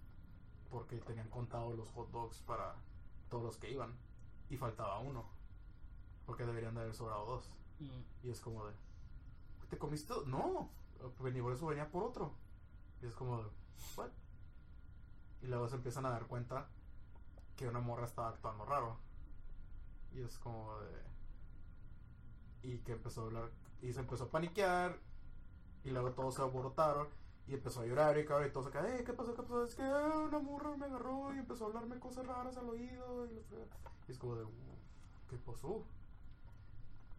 [0.70, 2.76] porque tenían contado los hot dogs para
[3.28, 3.96] todos los que iban.
[4.50, 5.24] Y faltaba uno
[6.26, 7.50] porque deberían de haber sobrado dos.
[7.80, 8.26] Mm.
[8.26, 8.74] y es como de
[9.68, 10.14] ¿te comiste?
[10.26, 10.70] no
[11.20, 12.34] Vení, por eso venía por otro
[13.02, 13.44] y es como
[13.96, 14.10] ¿what?
[15.42, 16.68] y luego se empiezan a dar cuenta
[17.56, 18.98] que una morra estaba actuando raro
[20.12, 21.10] y es como de
[22.62, 24.98] y que empezó a hablar y se empezó a paniquear
[25.84, 27.08] y luego todos se alborotaron
[27.46, 29.34] y empezó a llorar y cabrón y todos acá, eh, ¿qué pasó?
[29.34, 29.64] ¿qué pasó?
[29.64, 33.26] Es que ah, una morra me agarró y empezó a hablarme cosas raras al oído
[33.26, 33.42] y,
[34.08, 34.44] es como de,
[35.28, 35.84] ¿qué pasó?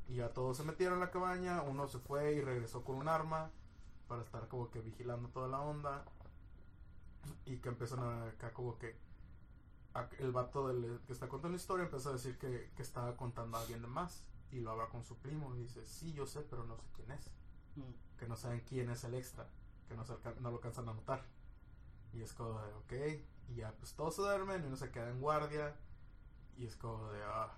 [0.07, 3.07] Y ya todos se metieron en la cabaña, uno se fue y regresó con un
[3.07, 3.51] arma
[4.11, 6.03] para estar como que vigilando toda la onda
[7.45, 8.97] y que empiezan a acá como que
[9.93, 13.15] a- el vato del, que está contando la historia empieza a decir que, que estaba
[13.15, 16.25] contando a alguien de más y lo habla con su primo y dice, sí, yo
[16.27, 17.29] sé, pero no sé quién es
[17.77, 17.93] Mm.
[18.19, 19.47] que no saben quién es el extra,
[19.87, 21.23] que no, se no lo alcanzan a notar.
[22.11, 25.09] Y es como de, ok, y ya pues todos se duermen y uno se queda
[25.09, 25.73] en guardia
[26.57, 27.49] y es como de, ah.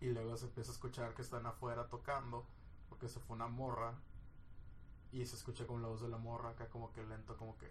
[0.00, 2.46] Y luego se empieza a escuchar que están afuera tocando
[2.88, 3.92] porque se fue una morra
[5.12, 7.70] y se escucha como la voz de la morra acá como que lento, como que...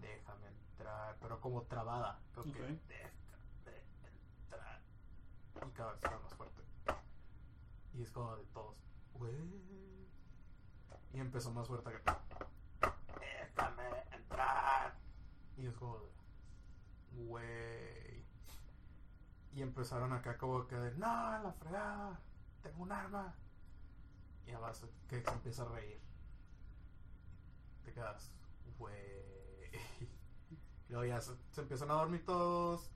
[0.00, 2.62] Déjame entrar, pero como trabada, como que...
[2.62, 2.68] Ok.
[2.88, 3.82] Déjame
[4.44, 4.80] entrar.
[5.66, 6.62] Y cada vez está más fuerte.
[7.94, 8.82] Y es como de todos.
[11.12, 11.98] Y empezó más fuerte que.
[13.20, 14.96] Déjame entrar.
[15.56, 16.08] Y es como de.
[17.12, 18.24] Güey.
[19.54, 20.92] Y empezaron acá como que de.
[20.92, 22.18] No, la fregada.
[22.62, 23.34] Tengo un arma.
[24.46, 26.00] Y además que se empieza a reír.
[27.84, 28.30] Te quedas.
[28.78, 28.96] Güey.
[30.88, 32.90] Luego ya se, se empiezan a dormir todos.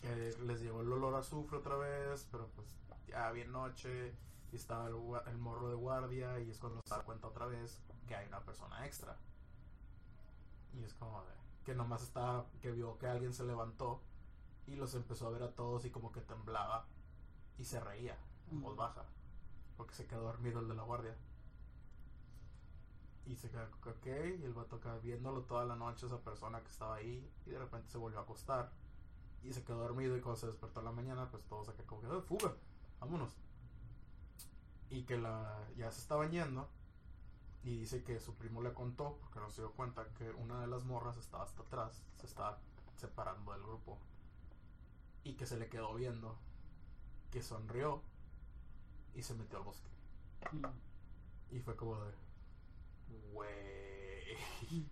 [0.00, 2.26] Que les llegó el olor a azufre otra vez.
[2.30, 2.76] Pero pues
[3.06, 4.14] ya bien noche
[4.52, 4.94] y estaba el,
[5.26, 8.40] el morro de guardia y es cuando se da cuenta otra vez que hay una
[8.40, 9.16] persona extra
[10.74, 11.32] y es como de
[11.64, 14.02] que nomás estaba que vio que alguien se levantó
[14.66, 16.86] y los empezó a ver a todos y como que temblaba
[17.58, 18.16] y se reía
[18.50, 18.78] en voz Mm.
[18.78, 19.04] baja
[19.76, 21.16] porque se quedó dormido el de la guardia.
[23.26, 24.06] Y se quedó ok
[24.40, 27.58] y el vato acá viéndolo toda la noche esa persona que estaba ahí y de
[27.58, 28.70] repente se volvió a acostar.
[29.42, 32.00] Y se quedó dormido y cuando se despertó en la mañana pues todos acá como
[32.00, 32.54] que "Ah, fuga
[33.00, 33.36] vámonos
[34.90, 36.68] y que la ya se estaban yendo
[37.64, 40.66] y dice que su primo le contó porque no se dio cuenta que una de
[40.66, 42.58] las morras estaba hasta atrás se estaba
[42.96, 43.98] separando del grupo.
[45.24, 46.36] Y que se le quedó viendo
[47.30, 48.02] que sonrió
[49.14, 49.88] y se metió al bosque
[50.52, 50.66] Mm.
[51.56, 52.12] y fue como de
[53.32, 54.36] güey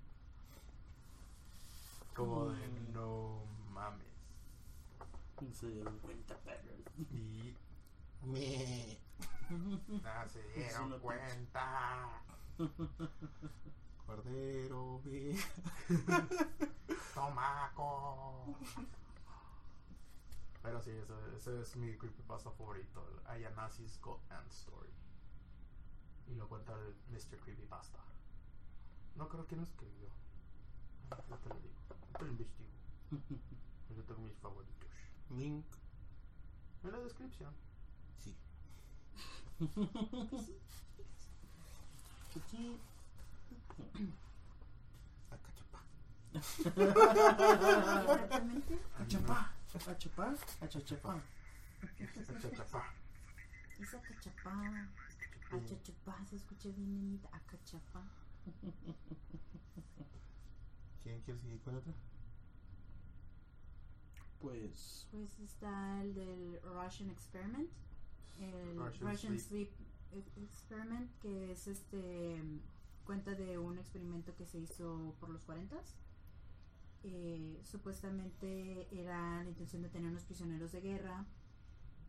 [2.15, 2.93] como de Mm.
[2.93, 4.07] no mames
[5.55, 6.81] Se dieron cuenta, perros.
[7.13, 7.55] y
[8.25, 8.99] me
[10.05, 12.23] Ah, se dieron cuenta.
[14.07, 15.37] Cordero, ve.
[17.15, 18.55] Tomaco.
[20.63, 23.07] Pero sí, ese, ese es mi creepypasta favorito.
[23.09, 24.91] El Ayanasi's Goat Ant Story.
[26.29, 27.39] Y lo cuenta el Mr.
[27.41, 27.99] Creepypasta.
[29.17, 30.09] No creo quién lo escribió.
[31.11, 31.75] Ah, Ya te lo digo.
[32.13, 32.69] Ya te lo investigo.
[33.97, 34.89] Yo tengo mis favoritos.
[35.31, 35.67] Link.
[36.85, 37.53] En la descripción.
[38.19, 38.37] Sí.
[45.31, 45.83] Acachapa.
[48.13, 48.79] Exactamente.
[49.73, 51.23] Achapá, achapá, achachapá.
[52.41, 52.93] Chachapá.
[53.79, 54.89] Esa cachapá.
[55.53, 57.29] Achachapá, se escucha bien, nenita.
[57.31, 58.03] Acachapá.
[61.03, 61.93] ¿Quién quiere seguir con otra?
[64.41, 65.07] Pues.
[65.13, 67.71] Pues está el del Russian Experiment.
[68.41, 69.71] El Russian Russian, Sleep.
[70.11, 70.27] Sleep.
[70.37, 72.43] Experiment, que es este.
[73.07, 75.77] Cuenta de un experimento que se hizo por los 40
[77.03, 81.25] eh, supuestamente era la intención de tener unos prisioneros de guerra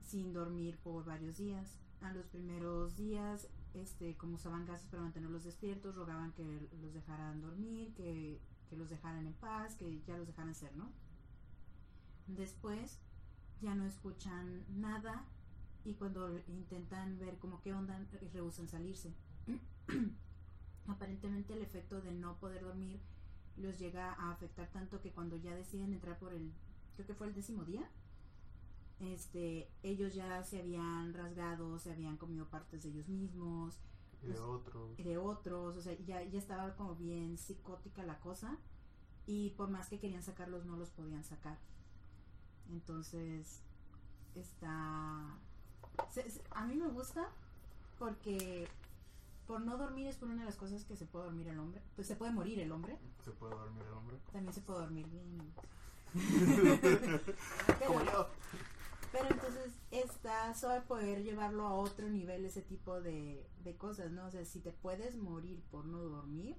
[0.02, 1.80] sin dormir por varios días.
[2.02, 7.42] A los primeros días, este, como usaban gases para mantenerlos despiertos, rogaban que los dejaran
[7.42, 10.92] dormir, que, que los dejaran en paz, que ya los dejaran ser, ¿no?
[12.28, 13.00] Después
[13.62, 15.26] ya no escuchan nada
[15.84, 18.00] y cuando intentan ver como qué onda,
[18.34, 19.14] rehusan salirse.
[20.88, 23.00] Aparentemente el efecto de no poder dormir
[23.58, 26.52] los llega a afectar tanto que cuando ya deciden entrar por el,
[26.96, 27.90] creo que fue el décimo día,
[29.00, 33.80] este, ellos ya se habían rasgado, se habían comido partes de ellos mismos,
[34.22, 34.98] de otros.
[34.98, 38.58] de otros, o sea, ya, ya estaba como bien psicótica la cosa
[39.26, 41.58] y por más que querían sacarlos no los podían sacar.
[42.72, 43.62] Entonces,
[44.36, 45.38] está...
[46.12, 47.28] se- se- a mí me gusta
[47.98, 48.68] porque
[49.52, 51.82] por no dormir es por una de las cosas que se puede dormir el hombre,
[51.98, 54.18] pues se puede morir el hombre, Se puede dormir el hombre.
[54.32, 55.54] también se puede dormir bien.
[57.86, 58.28] Como Pero- yo.
[59.12, 64.26] Pero entonces está suave poder llevarlo a otro nivel ese tipo de, de cosas, ¿no?
[64.28, 66.56] O sea, si te puedes morir por no dormir,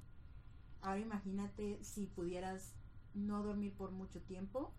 [0.82, 2.74] ahora imagínate si pudieras
[3.14, 4.74] no dormir por mucho tiempo,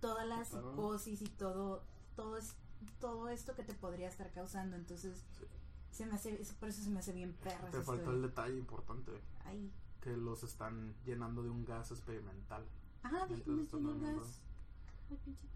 [0.00, 2.54] toda la psicosis y todo, todo, es,
[3.00, 5.46] todo esto que te podría estar causando, entonces Sí.
[5.94, 7.70] Se me hace, por eso se me hace bien perra.
[7.70, 8.12] Te faltó historia.
[8.16, 9.12] el detalle importante.
[9.44, 9.70] Ay.
[10.00, 12.64] Que los están llenando de un gas experimental.
[13.02, 14.20] Ajá, están mencionar dormiendo.
[14.20, 14.40] gas.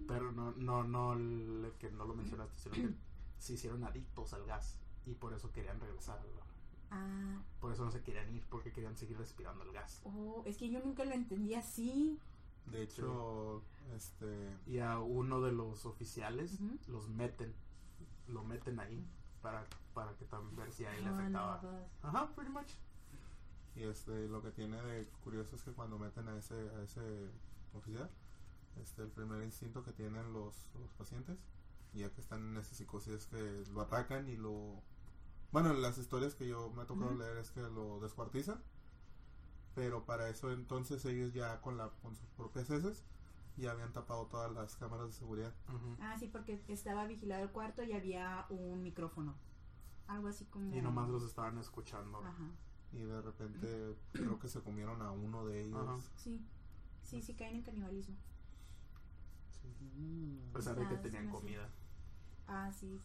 [0.06, 2.94] Pero no, no, no, que no lo mencionaste, sino que
[3.38, 4.78] se hicieron adictos al gas.
[5.06, 6.20] Y por eso querían regresar.
[6.90, 10.00] Ah, Por eso no se querían ir, porque querían seguir respirando el gas.
[10.04, 12.18] oh, es que yo nunca lo entendí así.
[12.66, 13.62] De hecho,
[13.94, 14.56] este.
[14.66, 17.54] Y a uno de los oficiales los meten,
[18.28, 19.06] lo meten ahí
[19.42, 19.66] para,
[19.98, 21.56] para que también ver si a él le Ah, afectaba.
[21.60, 21.64] vas.
[22.04, 22.70] Ajá, pretty much.
[23.74, 27.30] Y este, lo que tiene de curioso es que cuando meten a ese, a ese
[27.74, 28.08] oficial,
[28.80, 31.36] este, el primer instinto que tienen los, los pacientes,
[31.94, 34.80] ya que están en esa psicosis, es que lo atacan y lo...
[35.50, 38.62] Bueno, en las historias que yo me ha tocado leer es que lo descuartizan,
[39.74, 43.04] pero para eso entonces ellos ya con, la, con sus propias heces
[43.56, 45.52] ya habían tapado todas las cámaras de seguridad.
[46.00, 49.34] Ah, sí, porque estaba vigilado el cuarto y había un micrófono.
[50.08, 50.74] Algo así como...
[50.74, 52.18] Y nomás los estaban escuchando.
[52.18, 52.50] Ajá.
[52.92, 55.86] Y de repente creo que se comieron a uno de ellos.
[55.86, 55.98] Ajá.
[56.16, 56.44] Sí.
[57.02, 58.16] Sí, sí caen en canibalismo.
[59.96, 60.50] Mm.
[60.50, 61.34] A pesar de que Ah, tenían sí, sí.
[61.36, 61.68] comida.
[62.46, 63.00] Ah, sí.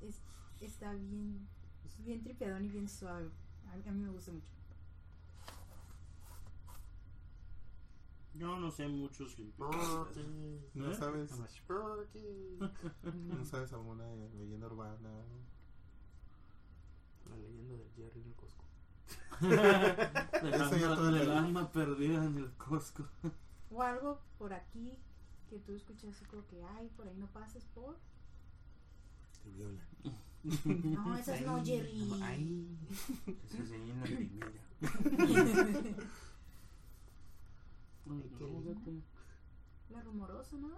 [0.00, 0.20] Es,
[0.60, 1.46] está bien...
[1.84, 3.30] Es bien tripeadón y bien suave.
[3.68, 4.52] A, a mí me gusta mucho.
[8.34, 9.52] Yo no sé mucho si.
[10.74, 10.94] ¿No ¿Eh?
[10.94, 11.30] sabes?
[11.32, 12.58] I'm a Spurky.
[13.02, 14.04] ¿No sabes alguna
[14.36, 15.10] leyenda urbana?
[17.30, 18.64] La leyenda del Jerry en el Costco.
[20.42, 23.08] del, alma, todo el- del alma perdida en el Costco.
[23.70, 24.98] O algo por aquí
[25.48, 27.96] que tú escuchas así como que, ay, por ahí no pases por...
[29.42, 29.80] Te violan.
[31.04, 32.10] No, esas no, Jerry.
[32.22, 32.78] Ay.
[33.46, 34.52] Eso se llena de primera.
[38.08, 39.02] Ay.
[39.90, 40.70] La rumorosa, ¿no?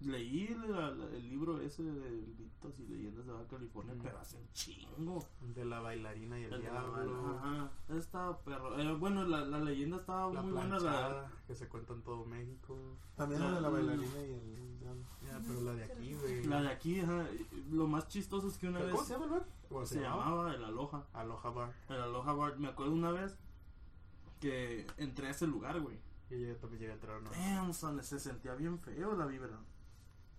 [0.00, 4.00] Leí el, la- la- el libro ese de mitos y leyendas de Baja California, Mm.
[4.02, 5.26] pero hace un chingo.
[5.40, 7.36] De la bailarina y el, El diablo.
[7.38, 8.78] Ajá, estaba perro.
[8.78, 10.78] Eh, bueno, la, la leyenda estaba La muy buena.
[10.78, 12.78] La, que se cuenta en todo México.
[13.16, 15.04] También la de la bailarina y el diablo.
[15.26, 16.44] Ya, pero la de aquí, güey.
[16.44, 17.26] la de aquí, ajá,
[17.70, 19.46] lo más chistoso es que una ¿Cómo vez se llama el bar?
[19.68, 21.06] ¿Cómo se llamaba el Aloha.
[21.12, 21.72] Aloha Bar.
[21.88, 22.58] El Aloha Bar.
[22.58, 23.36] Me acuerdo una vez
[24.40, 25.98] que entré a ese lugar, güey.
[26.30, 27.30] Y yo también llegué a entrar, ¿no?
[27.30, 29.58] Damn, son, se sentía bien feo la vibra.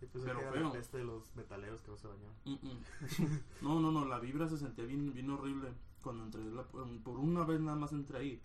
[0.02, 0.64] Y pues pero que era feo.
[0.64, 2.36] la peste de los metaleros que no se bañaban.
[2.46, 3.40] Mm, mm.
[3.62, 6.44] No, no, no, la vibra se sentía bien, bien horrible cuando entré.
[6.46, 8.42] la- por una vez nada más entré ahí.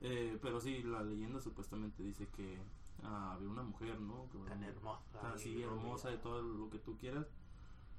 [0.00, 2.56] Eh, pero sí, la leyenda supuestamente dice que
[3.02, 4.28] ah, había una mujer, ¿no?
[4.30, 5.02] Que, Tan hermosa.
[5.20, 6.22] tan así hermosa rubia.
[6.22, 7.26] todo lo que tú quieras.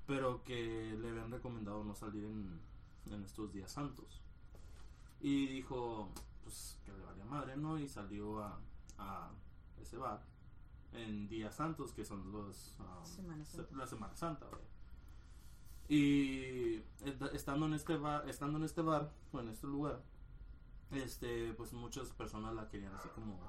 [0.08, 2.60] Pero que le habían recomendado no salir en,
[3.12, 4.22] en estos días santos.
[5.22, 6.10] Y dijo,
[6.44, 7.78] pues que le valía madre, ¿no?
[7.78, 8.58] Y salió a,
[8.98, 9.30] a
[9.82, 10.24] ese bar
[10.94, 12.76] en días santos, que son los...
[12.80, 13.76] ah, Semana se- Santa.
[13.76, 14.48] la Semana Santa.
[15.88, 20.02] Y est- estando en este bar, estando en este bar, o en este lugar,
[20.92, 23.40] este, pues muchas personas la querían así como,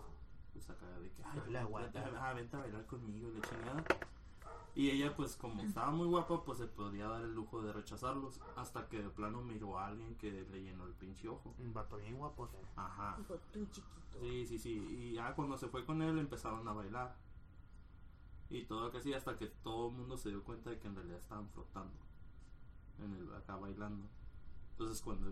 [0.52, 3.84] pues acá de que, ay, La ah, vente a bailar conmigo y la chingada.
[4.74, 8.40] Y ella, pues como estaba muy guapa, pues se podía dar el lujo de rechazarlos.
[8.56, 11.52] Hasta que de plano miró a alguien que le llenó el pinche ojo.
[11.58, 12.48] Un vato bien guapo.
[12.76, 13.16] Ajá.
[13.18, 14.20] Dijo, tú chiquito.
[14.20, 14.70] Sí, sí, sí.
[14.78, 17.16] Y ya cuando se fue con él empezaron a bailar.
[18.50, 21.18] Y todo así hasta que todo el mundo se dio cuenta de que en realidad
[21.18, 21.94] estaban flotando.
[22.98, 24.06] En el, acá bailando.
[24.72, 25.30] Entonces cuando...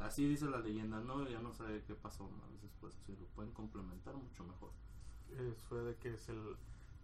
[0.00, 1.26] Así dice la leyenda, ¿no?
[1.28, 2.94] Ya no sabe qué pasó más después.
[3.06, 4.70] Si lo pueden complementar mucho mejor.
[5.30, 6.34] Eh, fue de que se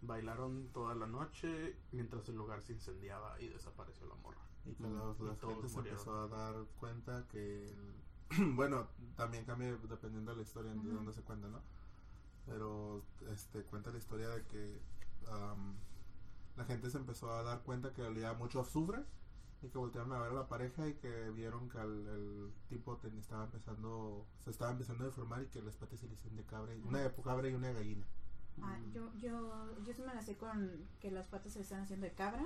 [0.01, 4.41] bailaron toda la noche mientras el lugar se incendiaba y desapareció la morra.
[4.65, 7.69] Y que los- y la todos gente se empezó a dar cuenta que...
[7.69, 10.89] el- bueno, también cambia dependiendo de la historia de Ujú.
[10.89, 11.61] dónde se cuenta, ¿no?
[12.45, 14.79] Pero este cuenta la historia de que
[15.29, 15.75] am,
[16.57, 19.03] la gente se empezó a dar cuenta que olía mucho azufre
[19.61, 22.97] y que voltearon a ver a la pareja y que vieron que el, el tipo
[22.97, 26.35] ten- estaba empezando se estaba empezando a deformar y que las patas se le hacían
[26.35, 28.05] de cabra y, una de cabra y una de gallina
[28.61, 28.91] Ah, Mm.
[28.93, 30.69] yo, yo, yo se me la sé con
[31.01, 32.45] que las patas se le están haciendo de cabra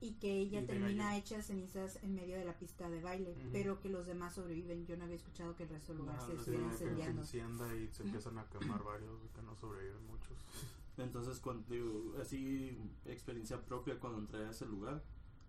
[0.00, 3.80] y que ella Y termina hecha cenizas en medio de la pista de baile, pero
[3.80, 4.84] que los demás sobreviven.
[4.86, 7.10] Yo no había escuchado que el resto del lugar No, se no, Sí, estuviera se
[7.10, 10.36] encienda y se empiezan a quemar varios y que no sobreviven muchos.
[10.98, 15.02] Entonces, cuando digo, así, experiencia propia cuando entré a ese lugar,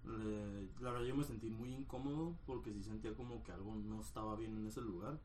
[0.06, 4.36] la verdad yo me sentí muy incómodo porque sí sentía como que algo no estaba
[4.36, 5.20] bien en ese lugar.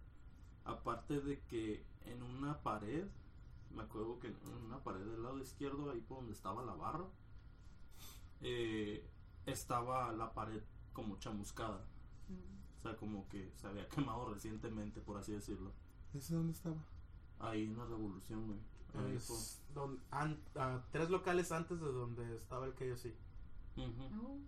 [0.64, 3.06] Aparte de que en una pared,
[3.74, 7.04] me acuerdo que en una pared del lado izquierdo, ahí por donde estaba la barra,
[8.40, 9.06] eh,
[9.46, 11.84] estaba la pared como chamuscada.
[12.28, 12.78] Mm.
[12.78, 15.72] O sea, como que se había quemado recientemente, por así decirlo.
[16.14, 16.82] ¿ese dónde estaba?
[17.40, 18.58] Ahí en la revolución, güey.
[18.94, 23.14] Es don- an- ah, tres locales antes de donde estaba el KFC.
[23.76, 24.22] Ujú.
[24.26, 24.38] Oh,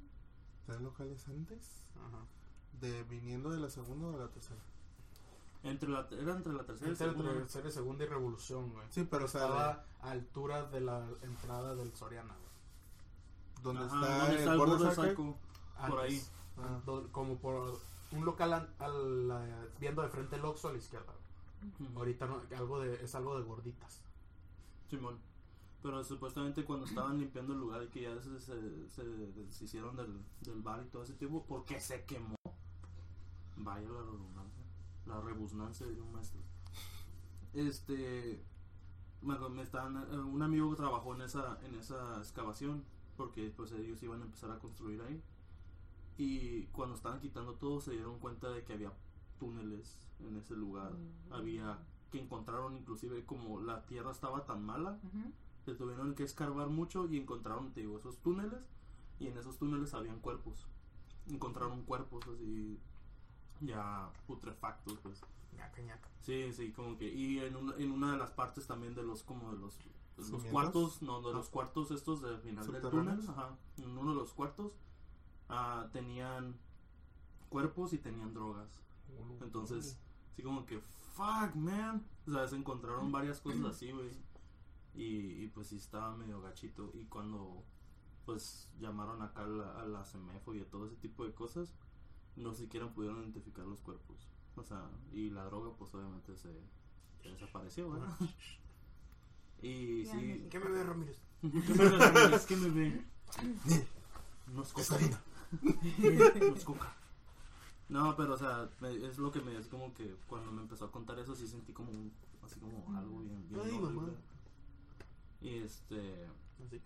[0.67, 1.83] ¿tres locales antes?
[1.97, 2.25] Ajá.
[2.81, 4.61] de viniendo de la segunda o de la tercera
[5.63, 7.33] Entre la, era entre la tercera y Entre segunda.
[7.33, 8.87] tercera y segunda y revolución, güey.
[8.91, 12.47] sí pero o sea Estaba a altura de la entrada del Soriana, güey.
[13.57, 15.15] de- donde Ajá, está ¿dónde el está el Border Border Circle?
[15.15, 15.89] Circle?
[15.89, 16.23] Por ahí.
[16.59, 16.81] Ah.
[17.13, 17.81] Como por
[18.13, 21.13] un local al, la- viendo de frente el Oxxo a la izquierda.
[21.81, 21.97] güey.
[21.97, 24.03] Ahorita no, algo de, es algo de gorditas.
[24.89, 25.19] Simón.
[25.83, 30.25] Pero supuestamente cuando estaban limpiando el lugar y que ya se, se, se deshicieron del,
[30.41, 32.37] del bar y todo ese tipo, porque se quemó.
[33.57, 34.65] Vaya la redundancia.
[35.07, 36.41] La rebusnancia de un maestro.
[37.53, 38.43] Este.
[39.23, 42.85] Bueno, me estaban, eh, un amigo trabajó en esa, en esa excavación
[43.17, 45.23] porque pues ellos iban a empezar a construir ahí.
[46.19, 48.93] Y cuando estaban quitando todo se dieron cuenta de que había
[49.39, 50.93] túneles en ese lugar.
[50.93, 51.33] Mm.
[51.33, 51.79] Había
[52.11, 55.33] que encontraron inclusive como la tierra estaba tan mala Ujú.
[55.65, 58.61] se tuvieron que escarbar mucho y encontraron, te digo, esos túneles
[59.19, 60.67] y en esos túneles habían cuerpos.
[61.29, 62.79] Encontraron cuerpos así
[63.61, 65.21] ya putrefactos, pues.
[65.57, 66.09] Ñaca, ñaca.
[66.21, 69.23] Sí, sí, como que y en una, en una de las partes también de los
[69.23, 69.77] como de los
[70.19, 71.33] de los cuartos, no, de Ah.
[71.35, 74.73] los cuartos estos del final del túnel, ajá, en uno de los cuartos
[75.49, 76.57] ah, tenían
[77.49, 78.83] cuerpos y tenían drogas.
[79.41, 79.99] Entonces,
[80.33, 80.81] así como que,
[81.17, 82.05] fuck, man.
[82.27, 84.11] O sea, se encontraron varias cosas así, güey.
[84.95, 86.91] Y, y pues sí estaba medio gachito.
[86.95, 87.65] Y cuando,
[88.25, 91.75] pues, llamaron acá a la, a la CEMEFO y a todo ese tipo de cosas,
[92.37, 94.29] no siquiera pudieron identificar los cuerpos.
[94.57, 96.51] O sea, y la droga, pues, obviamente se,
[97.23, 98.09] se desapareció, ¿verdad?
[99.63, 100.47] Y Ya, sí.
[100.51, 101.19] ¿Qué me ve, Ramírez?
[101.41, 102.47] ¿Qué me ve, Ramírez?
[102.47, 103.05] ¿Qué me ve?
[104.49, 104.95] No es Es coca.
[104.97, 105.21] harina.
[106.41, 106.95] No es coca.
[107.89, 110.87] No, pero o sea, me- es lo que me es como que cuando me empezó
[110.87, 113.91] a contar eso sí sentí como un, así como algo bien, bien Ay, horrible.
[113.95, 114.09] mamá.
[115.41, 116.27] Y este,
[116.67, 116.81] Así.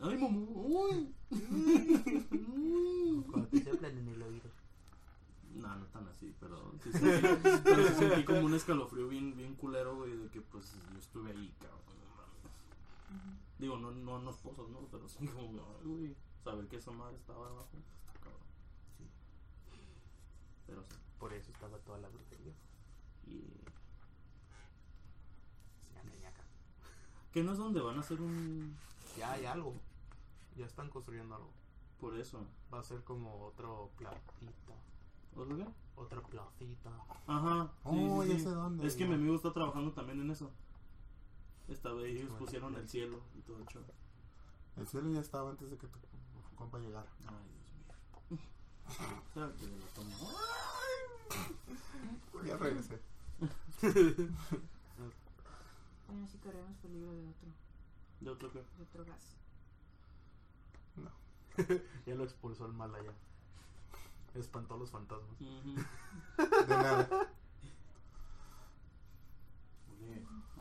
[0.00, 1.14] ay mamá, uy.
[3.30, 4.50] Cuando te soplan en el oído.
[5.54, 7.26] No, no tan así, pero sí sentí,
[7.64, 11.30] pero sí sentí como un escalofrío bien, bien culero, güey, de que pues yo estuve
[11.30, 11.78] ahí, cabrón.
[13.58, 14.80] Digo, no, no, no esposos, ¿no?
[14.90, 15.48] Pero sí como,
[15.80, 17.70] ay, güey, saber que esa madre estaba abajo.
[20.68, 20.94] Pero sí.
[21.18, 22.52] Por eso estaba toda la brujería.
[23.26, 23.40] Y
[25.94, 26.42] Ñaca, ñaca.
[27.32, 28.76] que no es donde van a hacer un,
[29.16, 29.74] Ya hay algo.
[30.56, 31.50] Ya están construyendo algo.
[32.00, 32.46] por eso.
[32.72, 34.74] Va a ser como otro placita.
[35.34, 35.66] ¿Otro qué?
[35.96, 36.90] Otra placita.
[37.26, 37.66] Ajá.
[37.72, 38.44] sí, Oh, sí, ya sí.
[38.44, 38.86] sé dónde.
[38.86, 40.50] Es que mi amigo está trabajando también en eso.
[41.66, 43.82] Esta vez ellos pusieron el cielo y todo el show.
[44.76, 45.98] El cielo ya estaba antes de que tu
[46.56, 47.08] compa llegara.
[47.26, 47.84] Ay, Dios mío.
[47.88, 48.40] Claro que lo tomo.
[52.46, 53.00] Ya regresé.
[56.06, 57.48] Bueno, sí corremos peligro de otro,
[58.20, 58.58] ¿De otro qué?
[58.60, 59.36] de otro gas.
[60.96, 61.10] No.
[62.06, 63.12] Ya lo expulsó el mal allá.
[64.34, 65.36] Espantó a los fantasmas.
[65.40, 65.74] Ujú.
[66.66, 67.08] De nada.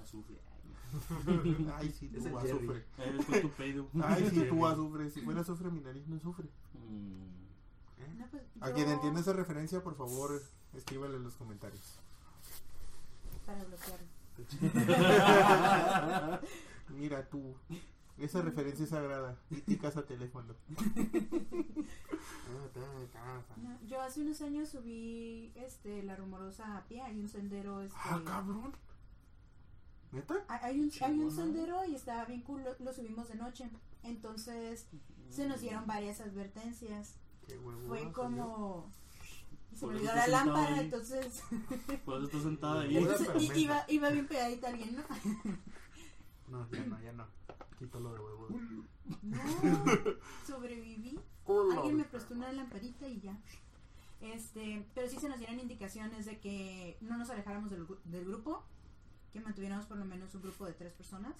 [0.01, 0.35] Azufre.
[1.75, 2.85] Ay, sí, tú azufre.
[4.03, 5.09] Ay, sí, tú azufre.
[5.11, 6.49] Si fuera azufre, mi nariz no sufre.
[6.73, 7.46] Mm.
[7.99, 8.07] ¿Eh?
[8.17, 10.41] No, pues, A yo- quien entienda esa referencia, por favor,
[10.73, 11.99] escríbele en los comentarios.
[13.45, 14.07] Para bloquearlo.
[16.89, 17.55] Mira tú,
[18.17, 19.37] esa referencia es sagrada.
[19.49, 20.53] Y ti casa teléfono.
[23.57, 27.97] No, yo hace unos años subí este la rumorosa a pie, hay un sendero este
[28.03, 28.73] Ah, cabrón.
[30.11, 30.35] ¿Neta?
[30.47, 31.35] hay- un, hay un Chingona.
[31.35, 33.69] sendero y estaba bien cool, lo, lo subimos de noche.
[34.03, 34.87] Entonces
[35.29, 37.15] se nos dieron varias advertencias.
[37.47, 37.87] Qué huevo.
[37.87, 38.91] Fue como
[39.77, 40.79] se me olvidó la lámpara, ahí.
[40.85, 41.43] entonces,
[42.05, 42.97] Por eso está sentada ahí.
[42.97, 43.57] Entonces mensa.
[43.57, 45.03] iba, iba bien pegadita alguien, ¿no?
[46.47, 47.27] No, ya no, ya no.
[47.77, 48.47] Quito lo de huevo.
[49.21, 49.37] No,
[50.47, 51.19] sobreviví.
[51.75, 53.37] Alguien me prestó una lamparita y ya.
[54.21, 58.63] Este, pero sí se nos dieron indicaciones de que no nos alejáramos del, del grupo,
[59.33, 61.35] que mantuviéramos por lo menos un grupo de tres personas,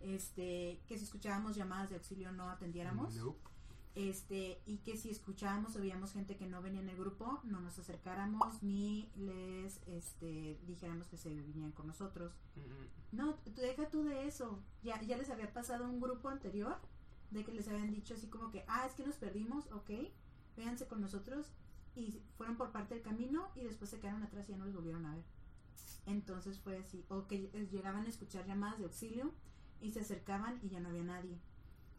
[0.00, 3.51] este, que si escuchábamos llamadas de auxilio no atendiéramos, Nope.
[3.94, 7.60] Este, y que si escuchábamos o veíamos gente que no venía en el grupo, no
[7.60, 12.32] nos acercáramos ni les, este, dijéramos que se vinieran con nosotros.
[12.56, 14.58] Mm, No, tú deja tú de eso.
[14.82, 16.76] Ya, ya les había pasado un grupo anterior
[17.30, 19.90] de que les habían dicho así como que, ah, es que nos perdimos, ok,
[20.56, 21.52] véanse con nosotros.
[21.94, 24.74] Y fueron por parte del camino y después se quedaron atrás y ya no los
[24.74, 25.24] volvieron a ver.
[26.06, 27.04] Entonces fue así.
[27.08, 29.32] O que eh, llegaban a escuchar llamadas de auxilio
[29.82, 31.38] y se acercaban y ya no había nadie.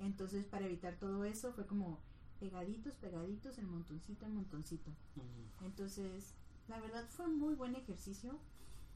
[0.04, 2.00] Entonces para evitar todo eso fue como
[2.40, 4.92] pegaditos, pegaditos, en montoncito, en montoncito.
[5.62, 6.36] Entonces,
[6.68, 8.38] la verdad fue un muy buen ejercicio.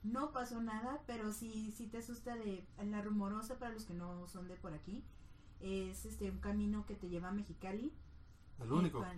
[0.04, 4.28] No pasó nada, pero sí, sí te asusta de la rumorosa para los que no
[4.28, 5.04] son de por aquí.
[5.60, 7.94] Es este un camino que te lleva a Mexicali.
[8.60, 9.04] El único.
[9.04, 9.18] el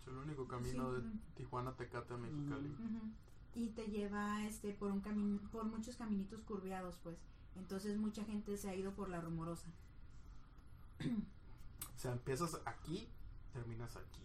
[0.00, 1.10] Es el único camino Sí, de.
[1.34, 2.74] Tijuana, Tecate a Mexicali.
[3.54, 7.18] y te lleva este por un camino por muchos caminitos curveados, pues.
[7.56, 9.68] Entonces mucha gente se ha ido por la rumorosa.
[11.96, 13.08] O sea, empiezas aquí,
[13.52, 14.22] terminas aquí.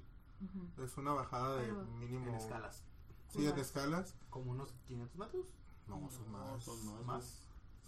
[0.83, 2.27] Es una bajada de Pero- mínimo.
[2.29, 2.83] En escalas.
[3.29, 4.15] Sí, en escalas.
[4.29, 5.45] Como unos 500 metros.
[5.87, 6.63] No, son No, más.
[6.63, 7.05] son más.
[7.05, 7.39] Más.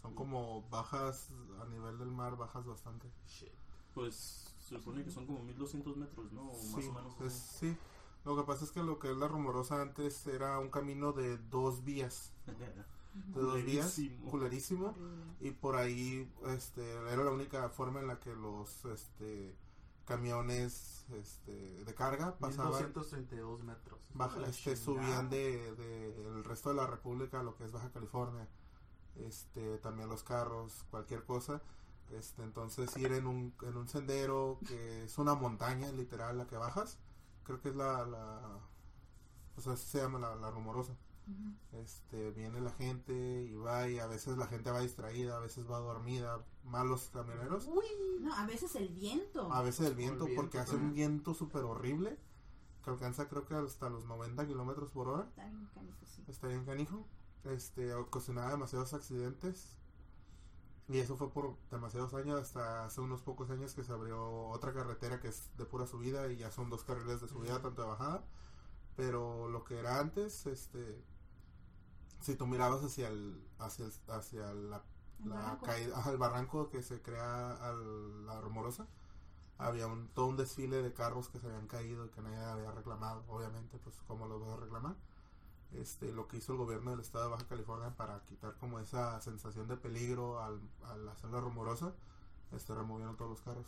[0.02, 1.30] Son como bajas
[1.62, 3.12] a nivel del mar, bajas bastante.
[3.28, 3.52] Shit.
[3.94, 6.42] Pues se supone que son como 1200 metros, ¿no?
[6.48, 7.22] O más Sí, o menos.
[7.22, 7.78] es- sí.
[8.26, 11.38] Lo que pasa es que lo que es la rumorosa antes era un camino de
[11.38, 12.32] dos vías.
[13.14, 13.92] De dos vías,
[14.30, 14.96] Culerísimo.
[15.42, 19.56] Y por ahí este, era la única forma en la que los este,
[20.06, 22.72] camiones este, de carga pasaban.
[22.74, 24.00] 1232 metros.
[24.14, 27.92] baja- este, subían de, de el resto de la república a lo que es Baja
[27.92, 28.48] California.
[29.16, 31.62] Este también los carros cualquier cosa.
[32.12, 36.58] Este entonces ir en un, en un sendero que es una montaña literal la que
[36.58, 36.98] bajas
[37.44, 38.60] creo que es la, la
[39.58, 40.96] o sea así se llama la, la rumorosa
[41.72, 43.14] Este viene la gente
[43.44, 47.68] y va y a veces la gente va distraída a veces va dormida malos camioneros.
[48.20, 49.52] No, a veces el viento.
[49.52, 52.18] a veces el viento, viento, porque hace un viento súper horrible
[52.84, 55.28] que alcanza creo que hasta los 90 kilómetros por hora.
[55.30, 56.24] Está bien canijo, sí.
[56.28, 57.06] está bien canijo.
[57.44, 59.76] Este ocasionaba demasiados accidentes.
[60.88, 64.74] Y eso fue por demasiados años hasta hace unos pocos años que se abrió otra
[64.74, 67.88] carretera que es de pura subida y ya son dos carriles de subida tanto de
[67.90, 68.24] bajada.
[68.96, 71.04] Pero lo que era antes este
[72.22, 74.84] si tú mirabas hacia el hacia el- hacia la,
[75.24, 75.66] la barranco.
[75.66, 78.88] caída el barranco que se crea a la rumorosa
[79.58, 82.72] había un todo un desfile de carros que se habían caído y que nadie había
[82.72, 84.96] reclamado obviamente pues cómo los vas a reclamar
[85.74, 89.20] este lo que hizo el gobierno del estado de Baja California para quitar como esa
[89.22, 91.94] sensación de peligro al, al hacer la rumorosa
[92.52, 93.68] este removieron todos los carros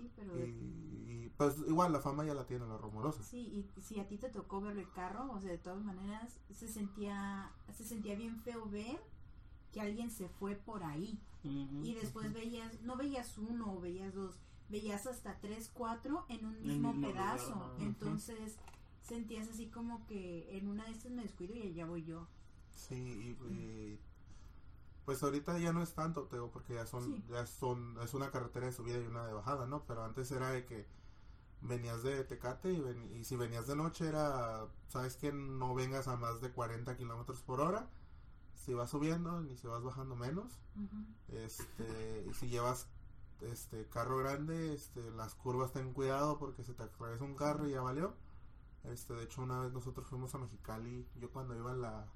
[0.00, 3.80] Sí, pero y, y, pues igual la fama ya la tiene la rumorosa Sí, y
[3.80, 7.50] si a ti te tocó ver el carro, o sea, de todas maneras, se sentía,
[7.72, 9.00] se sentía bien feo ver
[9.72, 11.18] que alguien se fue por ahí.
[11.42, 14.38] Y después veías, no veías uno o veías dos,
[14.68, 17.54] veías hasta tres, cuatro en un mismo mismo pedazo.
[17.54, 17.70] lugar.
[17.80, 18.56] Entonces
[19.02, 22.26] sentías así como que en una de estas me descuido y allá voy yo.
[22.70, 24.00] Sí, y, y,
[25.04, 27.24] pues ahorita ya no es tanto, te digo, porque ya son, Sí.
[27.30, 29.84] ya son, es una carretera de subida y una de bajada, ¿no?
[29.86, 30.86] Pero antes era de que
[31.62, 36.08] venías de Tecate y, ven- y si venías de noche era, sabes que no vengas
[36.08, 37.88] a más de 40 kilómetros por hora,
[38.54, 40.58] si vas subiendo ni si vas bajando menos,
[41.28, 42.86] este, y si llevas
[43.40, 47.72] este carro grande, este, las curvas ten cuidado porque se te atraviesa un carro y
[47.72, 48.14] ya valió.
[48.84, 52.06] Este, de hecho una vez nosotros fuimos a Mexicali, yo cuando iba en la,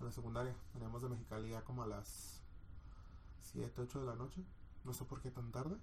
[0.00, 2.40] en la secundaria, veníamos de Mexicali ya como a las
[3.52, 4.42] 7, 8 de la noche,
[4.84, 5.76] no sé por qué tan tarde,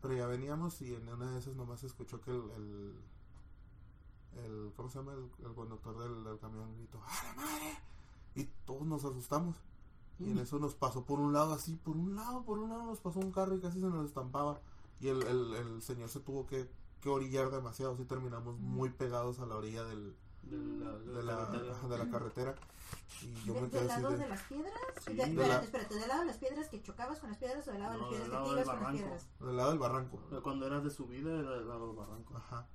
[0.00, 2.94] pero ya veníamos y en una de esas nomás se escuchó que el, el,
[4.44, 5.12] el ¿cómo se llama?
[5.12, 7.78] El, el conductor del, del camión gritó, ¡a la madre!
[8.34, 9.56] Y todos nos asustamos.
[10.18, 12.84] Y en eso nos pasó por un lado así, por un lado, por un lado
[12.84, 14.60] nos pasó un carro y casi se nos estampaba.
[15.00, 19.40] Y el, el, el señor se tuvo que, que orillar demasiado, así terminamos muy pegados
[19.40, 21.72] a la orilla del, De la, de la carretera.
[21.76, 22.54] ajá, de la carretera.
[23.22, 24.16] Y yo De- me quedé ¿Del lado de...
[24.18, 24.72] de las piedras?
[25.04, 27.38] Sí, De- de espérate, la- espérate, ¿del lado de las piedras que chocabas con las
[27.38, 28.74] piedras o del lado de No, las piedras del que lado te del ibas con
[28.74, 28.98] las barranco.
[28.98, 29.28] piedras?
[29.40, 30.42] Del lado del barranco.
[30.42, 32.36] Cuando eras de subida era del lado del barranco.
[32.36, 32.66] Ajá.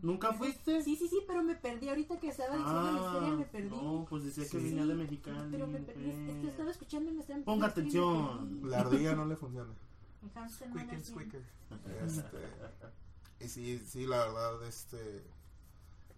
[0.00, 0.80] ¿Nunca fuiste?
[0.82, 3.68] Sí, sí, sí, pero me perdí ahorita que estaba diciendo la historia, me perdí.
[3.74, 4.56] Ah, no, pues decía que Sí.
[4.64, 5.48] venía de Mexicali.
[5.50, 8.60] Pero me perdí, es que estaba escuchando y me estaba Ponga atención.
[8.70, 9.72] La ardilla no le funciona.
[10.48, 11.42] Squeaker, squeaker.
[12.04, 12.38] Este,
[13.40, 15.24] y sí, sí, la verdad, este...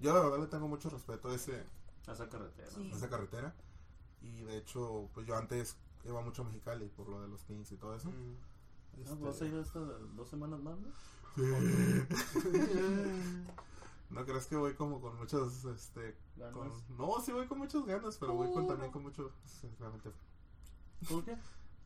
[0.01, 1.65] Yo la verdad le tengo mucho respeto a, ese,
[2.07, 2.71] A esa carretera.
[2.71, 2.91] Sí.
[2.93, 3.55] a esa carretera.
[4.23, 7.71] Y de hecho, pues yo antes iba mucho a Mexicali por lo de los pins
[7.73, 8.09] y todo eso.
[8.09, 8.37] Mm.
[8.93, 10.77] Ah, Este, ¿Vas a ir hasta dos semanas más?
[10.79, 10.89] no?
[14.11, 16.53] No crees que voy como con muchos, este, Ganas.
[16.55, 20.11] con- no, sí voy con muchas ganas, pero voy con, también con mucho, sinceramente,
[21.09, 21.37] ¿Por qué?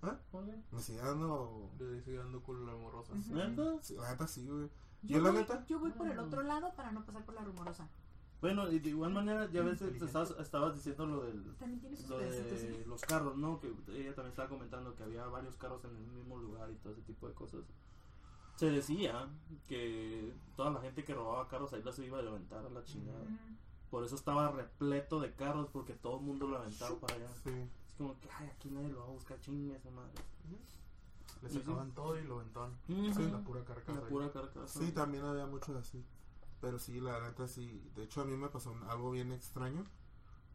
[0.01, 0.17] ¿Ah?
[0.33, 0.59] ¿Por qué?
[0.73, 2.79] me sigue dando, Le sigue dando culo a la.
[2.79, 3.35] Ujú.
[3.35, 3.83] ¿Neta?
[3.83, 4.71] sí, la neta sí, güey.
[5.03, 6.21] Yo, Yo, la neta, yo voy por el Mm.
[6.25, 7.87] otro lado para no pasar por la rumorosa.
[8.45, 11.43] Bueno, y de igual manera, ya ves, estabas, estabas diciendo lo del
[12.11, 12.85] lo de ¿sí?
[12.87, 13.59] los carros, ¿no?
[13.59, 16.93] Que ella también estaba comentando que había varios carros en el mismo lugar y todo
[16.93, 17.63] ese tipo de cosas.
[18.57, 19.31] Se decía
[19.67, 23.25] que toda la gente que robaba carros ahí las iba a levantar a la chingada.
[23.91, 27.29] Por eso estaba repleto de carros porque todo el mundo lo aventaba para allá.
[27.45, 27.49] sí,
[27.89, 30.13] Es como que, ay, aquí nadie lo va a buscar, chingue esa madre.
[31.43, 31.61] Le Sí, sí.
[31.61, 32.73] sacaban todo y lo aventaban.
[32.91, 33.23] Ujú.
[33.33, 34.01] La pura carcasa.
[34.03, 34.81] La pura carcasa.
[34.81, 36.05] sí, también había muchos así,
[36.65, 39.85] pero sí, la neta sí, de hecho a mí me pasó un- algo bien extraño,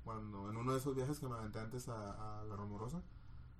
[0.03, 3.03] cuando en uno de esos viajes que me aventé antes a, a La Rumorosa,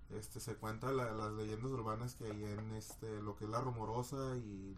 [0.10, 3.62] este, se cuentan la- las leyendas urbanas que hay en, este, lo que es La
[3.62, 4.76] Rumorosa y,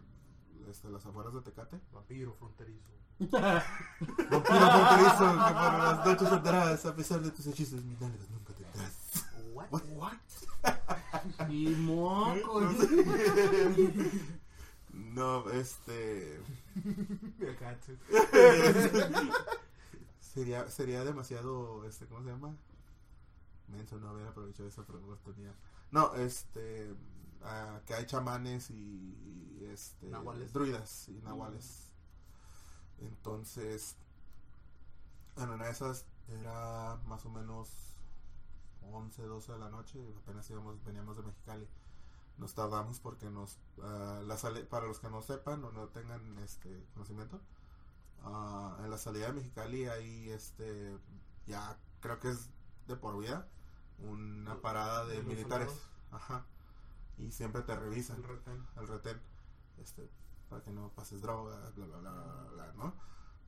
[0.68, 1.80] este, las afueras de Tecate.
[1.94, 2.90] Vampiro fronterizo.
[3.18, 8.52] Vampiro fronterizo que para las noches saldrás a pesar de tus hechizos mis nalgas nunca
[8.52, 9.24] tendrás.
[9.54, 9.68] What?
[9.70, 9.82] What?
[9.96, 11.48] What?
[11.48, 12.60] Y moco.
[15.12, 16.40] No, este
[20.20, 22.56] sería sería demasiado este ¿cómo se llama?
[23.68, 25.54] Menso no haber aprovechado esa oportunidad.
[25.90, 26.94] No, este
[27.42, 30.52] ah, que hay chamanes y, y, este Nahuales.
[30.52, 31.90] druidas y nahuales.
[33.00, 33.96] Entonces,
[35.36, 37.70] bueno, en esas era más o menos
[38.90, 41.66] 11, 12 de la noche, apenas íbamos, veníamos de Mexicali.
[42.42, 46.36] Nos tardamos porque nos, ah, la sale- para los que no sepan o no tengan
[46.38, 47.40] este conocimiento,
[48.24, 50.98] ah, en la salida de Mexicali hay este,
[51.46, 52.50] ya creo que es
[52.88, 53.46] de por vida,
[53.98, 55.70] una parada de ¿De los militares.
[56.10, 56.44] Ajá.
[57.16, 58.66] Y siempre te revisan El retén.
[58.76, 59.20] el retén
[59.78, 60.10] este
[60.50, 62.92] para que no pases droga bla bla bla bla, bla, no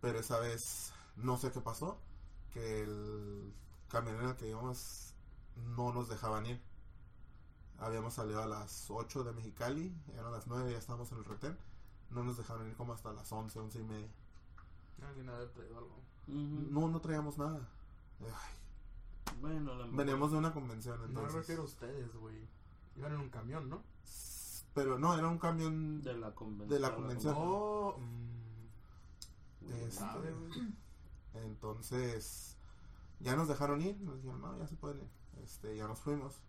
[0.01, 1.99] pero esa vez no sé qué pasó
[2.53, 3.53] que el
[3.89, 5.15] camión en el que íbamos
[5.57, 6.63] no nos dejaban ir
[7.85, 11.57] habíamos salido a las 8 de Mexicali eran las 9 ya estábamos en el retén
[12.11, 14.09] no nos dejaron ir como hasta las 11 11 y media
[15.07, 16.01] Alguien ha de haber traído algo.
[16.27, 17.69] No no traíamos nada
[18.23, 22.49] Ay, Bueno, la veníamos de una convención No me entonces refiero a ustedes, güey.
[22.97, 23.83] Iban en un camión, ¿no?
[24.75, 26.69] pero no era un camión de la convención.
[26.69, 27.35] De la convención.
[27.39, 27.97] Oh.
[27.97, 30.05] mm, Este.
[31.35, 32.57] Entonces,
[33.21, 35.09] ya nos dejaron ir, nos dijeron, no, ya se pueden ir.
[35.43, 36.41] Este, ya nos fuimos.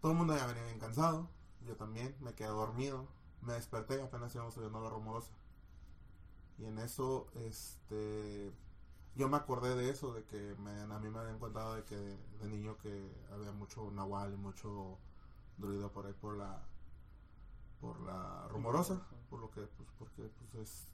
[0.00, 1.28] Todo el mundo ya venía bien cansado,
[1.66, 3.06] yo también, me quedé dormido,
[3.42, 5.30] me desperté y apenas íbamos subiendo a la rumorosa.
[6.58, 8.52] Y en eso, este,
[9.14, 11.96] yo me acordé de eso, de que me, a mí me habían contado de que
[11.96, 14.98] de, de niño que había mucho nahual y mucho
[15.58, 16.62] druido por ahí por la,
[17.80, 20.84] por la rumorosa, por lo que, pues, porque pues es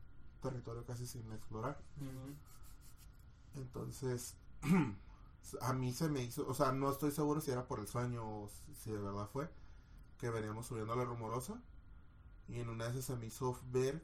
[0.41, 1.79] territorio casi sin explorar.
[3.55, 4.35] Entonces,
[5.61, 8.23] a mí se me hizo, o sea, no estoy seguro si era por el sueño
[8.45, 8.49] o
[8.83, 9.49] si- de verdad fue,
[10.19, 11.63] que veníamos subiendo a la rumorosa
[12.49, 14.03] y en una de esas se me hizo ver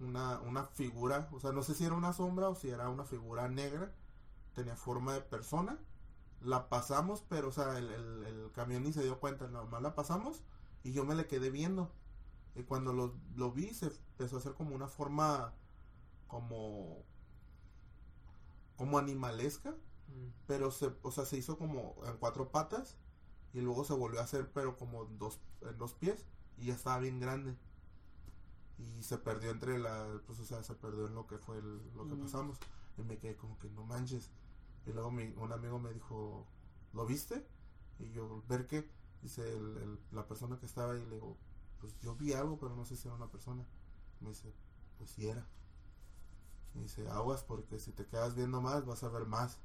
[0.00, 3.04] una, una figura, o sea, no sé si era una sombra o si era una
[3.04, 3.92] figura negra,
[4.54, 5.78] tenía forma de persona,
[6.42, 10.42] la pasamos, pero, o sea, el, el, camión ni se dio cuenta, nomás la pasamos
[10.84, 11.90] y yo me le quedé viendo.
[12.56, 15.54] Y cuando lo, lo vi, se empezó a hacer como una forma,
[16.28, 17.04] como,
[18.76, 19.74] como animalesca,
[20.10, 20.30] Mm.
[20.46, 22.96] pero se, o sea, se hizo como en cuatro patas
[23.54, 26.26] y luego se volvió a hacer, pero como dos, en dos pies
[26.58, 27.56] y ya estaba bien grande.
[28.78, 31.92] Y se perdió entre la, pues, o sea, se perdió en lo que fue el-
[31.94, 32.22] lo que Ujú.
[32.22, 32.58] pasamos.
[32.96, 34.30] Y me quedé como que no manches.
[34.86, 36.46] Y luego mi, un amigo me dijo,
[36.92, 37.46] ¿lo viste?
[37.98, 38.90] Y yo, ¿ver qué?
[39.22, 41.36] Dice el- el- la persona que estaba ahí, le digo,
[41.80, 43.66] pues yo vi algo, pero no sé si era una persona.
[44.20, 44.54] Me dice,
[44.98, 45.46] pues sí era.
[46.74, 49.58] Y dice, aguas porque si te quedas viendo más, vas a ver más.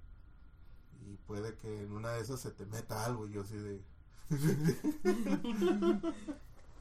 [1.02, 3.82] Y puede que en una de esas se te meta algo y yo así de...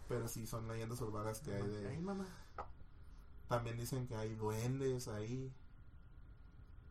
[0.09, 1.99] Pero sí, son leyendas urbanas que hay Ay, de...
[2.01, 2.27] mamá.
[3.49, 5.53] También dicen que hay duendes ahí.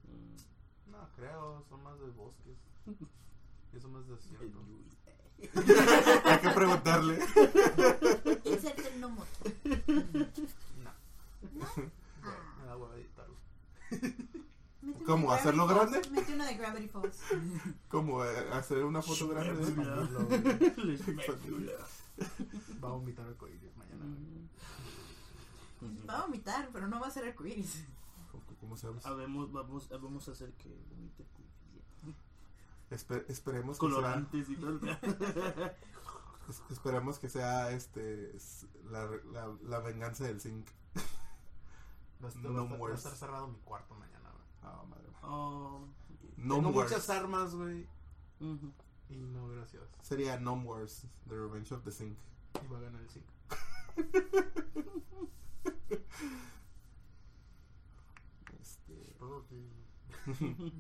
[0.03, 0.91] Mm.
[0.91, 2.57] No creo, son más de bosques.
[3.73, 4.45] Y eso más desierto.
[6.25, 7.19] hay que preguntarle.
[8.45, 9.25] Inserte el nombre.
[10.83, 10.89] No,
[12.25, 12.53] Ah.
[12.59, 13.35] me da hueva editarlo.
[15.05, 16.01] ¿Cómo, hacerlo grande?
[16.11, 17.19] Mete uno de Gravity Falls.
[17.89, 19.85] Como eh, hacer una foto grande güey.
[22.83, 24.05] Va a vomitar el coiris mañana.
[24.05, 24.43] güey.
[26.07, 27.83] Va a vomitar, pero no va a ser arcoíris.
[28.31, 29.05] ¿Cómo, cómo sabes?
[29.05, 31.25] Habemos, vamos, vamos a hacer que vomite
[32.91, 34.79] Espe- esperemos que sea, colorantes y todo.
[36.49, 38.31] es- esperemos que sea este
[38.91, 40.67] la, la, la venganza del zinc.
[42.23, 42.93] Va a estar, No va a estar- va a more.
[42.93, 44.22] estar cerrado mi cuarto mañana,
[44.63, 45.03] Ah, madre.
[45.23, 45.85] Oh,
[46.37, 46.89] No Tengo Wars.
[46.91, 47.87] muchas armas, güey.
[49.09, 49.83] Y no, gracias.
[50.01, 52.17] Sería No Wars, The Revenge of the Zinc.
[52.63, 53.25] Y va a ganar el 5.
[58.61, 59.15] Este,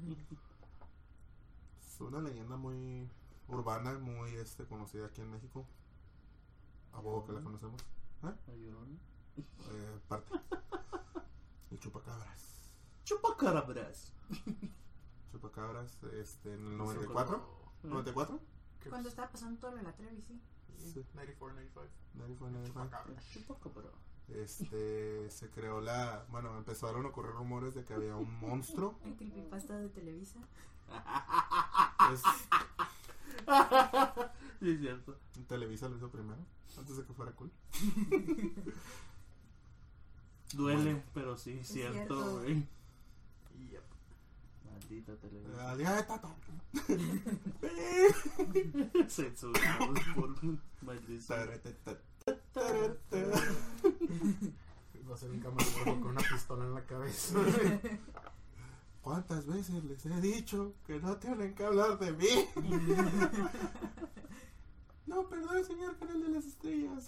[1.85, 3.09] es una leyenda muy
[3.47, 5.65] urbana, muy este conocida aquí en México.
[6.93, 7.81] A huevo que la conocemos.
[8.21, 8.97] La Llorona.
[9.37, 10.33] Eh, parte.
[11.71, 12.52] El chupacabras.
[13.03, 14.13] Chupacarabras.
[15.31, 17.43] Chupacabras, este, en el 94.
[17.83, 18.39] ¿94?
[18.89, 20.39] Cuando estaba pasando todo lo de la Trevi, sí.
[20.77, 21.05] Sí.
[21.13, 21.87] 94, 95.
[22.15, 22.83] Nadie fue, nadie fue.
[22.83, 23.29] Chupacabras.
[23.31, 23.89] Chupacabra.
[24.29, 28.97] Este, se creó la, bueno, empezaron a ocurrir rumores de que había un monstruo.
[29.05, 30.39] El creepypasta de Televisa.
[32.11, 32.21] Es,
[34.59, 35.17] Sí, es cierto.
[35.47, 36.39] Televisa lo hizo primero,
[36.77, 37.51] antes de que fuera cool.
[40.53, 41.93] Duele, pero sí, es cierto.
[41.97, 42.65] cierto, güey.
[44.93, 46.05] Maldita televisión.
[46.07, 46.29] Tata.
[49.09, 50.29] Censurados por
[50.81, 51.49] maldición.
[55.09, 57.39] Va a ser un camarógrafo con una pistola en la cabeza.
[59.01, 62.47] ¿Cuántas veces les he dicho que no tienen que hablar de mí?
[65.07, 67.07] No, perdón, señor canal de las estrellas.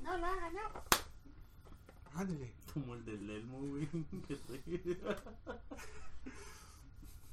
[0.00, 0.60] no lo hagan, no.
[2.14, 2.54] Ándale.
[2.72, 3.88] Como el del Elmo, güey.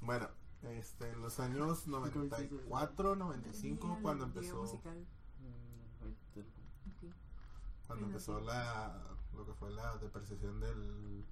[0.02, 0.30] Bueno,
[0.64, 4.64] este, en los años 94, 95, cuando empezó.
[4.64, 4.68] Mm,
[7.88, 9.02] cuando empezó la,
[9.36, 11.24] lo que fue la depreciación del,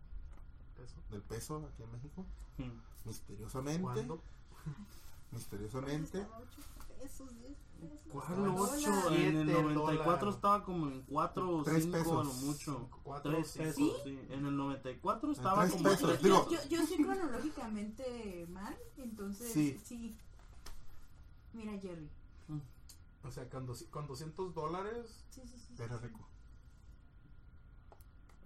[1.12, 2.26] del peso aquí en México,
[2.58, 2.72] Mm.
[3.06, 4.22] misteriosamente, ¿Cuándo?
[5.32, 6.26] misteriosamente,
[7.00, 8.00] pesos, diez pesos.
[8.12, 8.70] ¿Cuál Estaba en 8?
[9.10, 10.36] siete En el 94 dólares.
[10.36, 12.44] estaba como en 4 o Tres 5 a lo pesos.
[12.44, 12.90] mucho.
[13.04, 13.60] Cuatro, 3 sí.
[13.60, 13.92] pesos, ¿Sí?
[14.04, 14.20] sí.
[14.30, 15.84] En el 94 estaba como.
[15.84, 16.00] pesos.
[16.02, 19.80] Yo, tres- digo- yo, yo estoy cronológicamente mal, entonces Sí.
[19.84, 20.18] sí.
[21.54, 22.10] Mira, Jerry.
[23.24, 25.26] O sea, con, doci- con 200 dólares.
[25.32, 25.82] Sí, sí, sí.
[25.82, 26.20] era rico.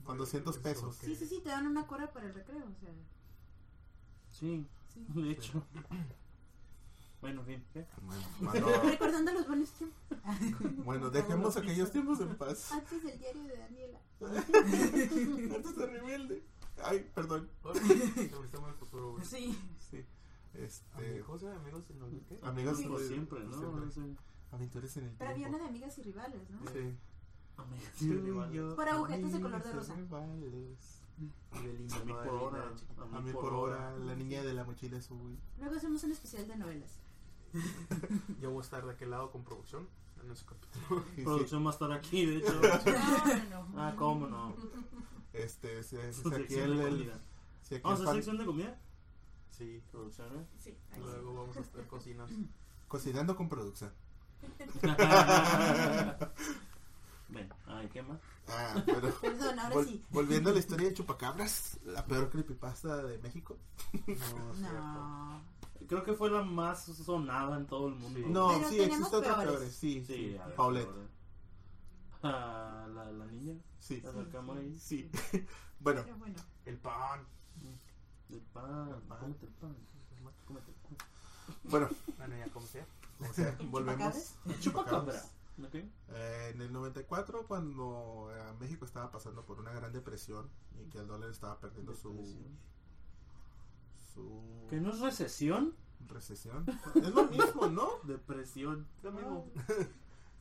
[0.06, 0.95] Con 200 eso pesos.
[0.95, 2.89] Sí, sí, sí, te dan una cora para el recreo, o sea.
[4.32, 5.06] Sí, Sí.
[5.10, 5.64] de hecho.
[7.22, 7.86] Bueno, en fin, ¿qué?
[8.01, 9.99] Bueno, cuando- Recordando los buenos tiempos.
[10.86, 12.72] bueno, dejemos aquellos tiempos en paz.
[12.72, 13.99] Antes del diario de Daniela.
[15.55, 16.43] Antes de rebelde.
[16.84, 17.49] Ay, perdón.
[17.65, 19.26] Estamos en futuro, güey.
[19.26, 19.57] Sí.
[19.91, 20.05] Sí.
[20.53, 21.93] Este, Amigos, eh, amigos, sé
[22.28, 22.39] qué.
[22.43, 23.91] amigos Por de- siempre, ¿no?
[23.91, 24.24] siempre.
[24.51, 25.55] Aventuras en el Pero había tiempo.
[25.57, 26.59] una de amigas y rivales, ¿no?
[26.72, 26.95] Sí.
[27.57, 28.55] Amigas y rivales.
[28.55, 29.93] yo, Por agujetas de color de rosa.
[29.95, 31.01] rivales.
[31.51, 31.59] A
[32.05, 32.72] mí por hora.
[33.13, 35.38] A mí por hora, la niña de la mochila azul.
[35.59, 36.99] Luego hacemos un especial de novelas.
[38.41, 39.88] Yo voy a estar de aquel lado con producción
[40.24, 41.04] en ese capítulo.
[41.16, 42.60] Sí, Producción va a estar aquí, de hecho.
[43.50, 43.82] No, no.
[43.82, 44.56] Ah, ¿cómo no?
[45.34, 47.20] este, si, si Su aquí el, de el- comida.
[47.62, 48.80] si aquí Vamos a sección de comida.
[49.52, 49.82] Sí.
[49.91, 50.45] Producción, ¿eh?
[50.58, 52.30] Sí, Luego vamos a hacer cocinas.
[52.88, 53.91] cocinando con producción.
[57.30, 58.19] Ven, ay, ¿qué más?
[58.47, 60.03] Ah, pero Perdón, ahora vol- sí.
[60.09, 63.57] volviendo a la historia de Chupacabras, la peor creepypasta de México.
[64.07, 64.53] No.
[64.71, 65.41] No.
[65.88, 68.19] Creo que fue la más sonada en todo el mundo.
[68.19, 68.25] Sí.
[68.27, 69.59] No, Pero sí, existe otra peor.
[69.59, 70.30] Sí, Sí, sí.
[70.34, 70.89] ver, Paulette.
[72.23, 73.55] Ah, la, la niña.
[73.80, 74.77] Sí, La acercamos ahí.
[74.77, 75.09] sí.
[75.80, 76.36] bueno, bueno.
[76.65, 77.21] El pan.
[78.30, 78.89] El pan.
[78.89, 79.19] El pan.
[79.19, 79.75] Cómete el pan.
[80.45, 80.97] Cómete el pan.
[81.63, 82.86] bueno, Bueno, ya como sea.
[83.19, 84.36] o sea, volvemos.
[84.59, 85.32] ¿Chupacabras?
[85.60, 85.68] Chupacabra.
[85.68, 85.76] ¿Ok?
[86.16, 90.49] Eh, en el 94, cuando eh, México estaba pasando por una gran depresión
[90.80, 92.57] y que el dólar estaba perdiendo su, Depresión.
[94.14, 95.76] su ¿Que no es recesión?
[96.07, 97.89] recesión, es lo mismo, ¿no?
[98.03, 98.88] Depresión.
[99.03, 99.51] Lo mismo.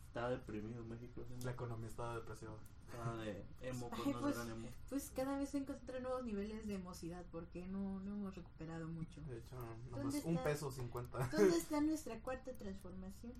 [0.07, 1.25] Estaba deprimido México.
[1.29, 1.45] ¿sí?
[1.45, 2.53] La economía estaba depresiva.
[2.87, 4.69] Estaba de emo, Ay, pues no pues, emo.
[4.89, 9.21] Pues cada vez se encuentran nuevos niveles de emocidad porque no, no hemos recuperado mucho.
[9.23, 9.57] De hecho,
[9.91, 11.29] ¿Dónde nomás un peso cincuenta.
[11.31, 13.35] ¿Dónde está nuestra cuarta transformación?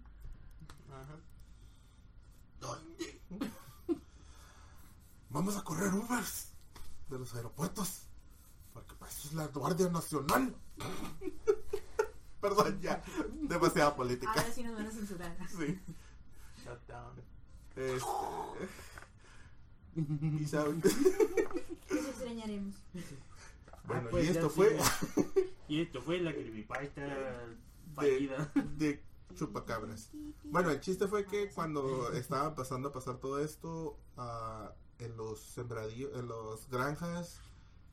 [0.91, 1.19] Ajá.
[2.61, 3.21] ¿Dónde?
[5.31, 6.53] Vamos a correr Ubers
[7.11, 8.03] de los aeropuertos.
[8.73, 10.55] Porque para eso es la Guardia Nacional.
[12.41, 13.03] Perdón, ya.
[13.43, 14.33] Demasiada política.
[14.33, 15.37] Ahora sí nos van a censurar.
[15.49, 15.79] Sí.
[16.65, 17.13] Shut down.
[17.77, 17.99] Este...
[19.97, 22.75] Y saben- Los extrañaremos.
[23.85, 24.79] Bueno, Ah, pues, y esto fue
[25.69, 27.47] Y esto fue la creepypasta
[27.95, 28.53] fallida.
[28.55, 29.03] de, de
[29.39, 30.11] chupacabras.
[30.45, 35.41] Bueno, el chiste fue que cuando estaba pasando a pasar todo esto ah, en los
[35.41, 37.41] sembradíos, en los granjas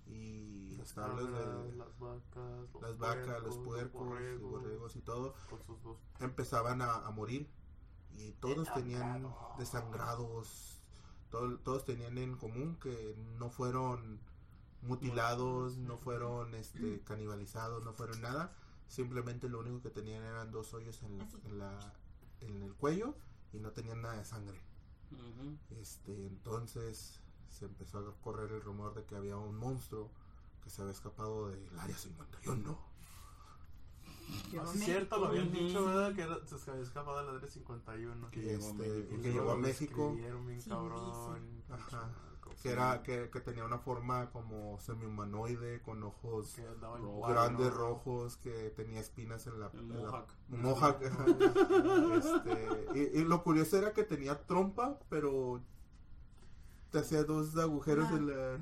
[0.07, 4.95] y Las cabras, de las vacas, los las vacas, los puercos, puercos, y borregos, borregos
[4.95, 5.33] y todo,
[6.19, 7.49] empezaban a, a morir
[8.17, 9.57] y todos tenían Desangrados.
[9.57, 10.79] desangrados,
[11.31, 14.19] todo- todos tenían en común que no fueron
[14.81, 18.53] mutilados, no fueron este, canibalizados, no fueron nada,
[18.87, 21.93] simplemente lo único que tenían eran dos hoyos en, la, en, la-
[22.41, 23.15] en el cuello
[23.53, 24.59] y no tenían nada de sangre.
[25.11, 25.57] Ujú.
[25.81, 27.19] Este, entonces
[27.49, 30.09] se empezó a correr el rumor de que había un monstruo
[30.63, 32.77] que se había escapado del área 51.
[34.51, 36.15] Llegó Ah, a sí, es cierto, lo habían dicho, ¿verdad?
[36.15, 38.31] Que se había escapado de la área 51.
[38.31, 39.21] Que, llegó a este, México.
[39.21, 40.13] que Y llegó a lo México.
[40.15, 41.63] bien Sí, cabrón.
[41.69, 42.11] Ajá.
[42.61, 47.27] Que era que, que tenía una forma como semi-humanoide con ojos Rojo.
[47.27, 47.73] grandes ¿no?
[47.75, 51.01] rojos que tenía espinas en la, El en mohawk.
[52.17, 55.61] Este, y, y lo curioso era que tenía trompa pero
[56.91, 58.59] te hacía dos agujeros en la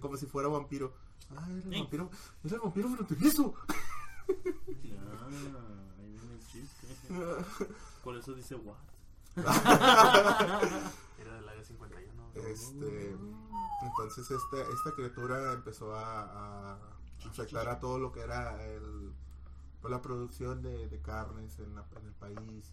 [0.00, 0.94] como si fuera vampiro
[1.30, 2.10] ah era el vampiro
[2.44, 3.54] era el vampiro fronterizo
[5.98, 6.86] ahí viene el chiste.
[8.04, 8.76] Por eso dice what.
[9.36, 12.13] Era del área 51.
[12.34, 13.16] Este
[13.82, 16.78] entonces esta esta criatura empezó a, a
[17.28, 19.12] afectar a todo lo que era el
[19.80, 22.72] pues, la producción de, de carnes en, la- en el país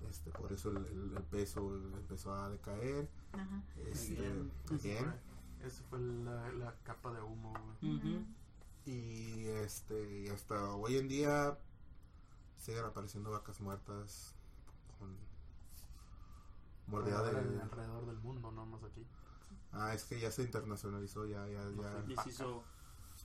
[0.00, 3.62] y este por eso el, el- el peso empezó a decaer Ajá.
[3.88, 4.52] este Bien.
[4.82, 5.14] bien
[5.64, 7.52] Esa fue la, la capa de humo.
[7.82, 8.24] Ujú.
[8.84, 11.56] y este y hasta hoy en día
[12.58, 14.34] siguen apareciendo vacas muertas
[14.98, 15.16] con
[16.88, 17.04] en-
[17.56, 19.04] de alrededor del mundo, no más aquí.
[19.72, 22.62] ah es que ya se internacionalizó ya ya ya Y se hizo,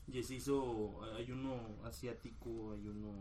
[0.07, 3.13] y se hizo, hay uno asiático, hay uno...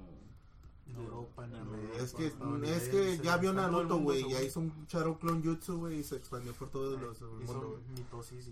[0.87, 1.97] En de- Europa, en América.
[1.99, 5.78] es que estadounidense, es que ya vio Naruto güey ya hizo un Charo Clone Jutsu
[5.78, 8.47] güey y se expandió por todo los, el Hizo mitosis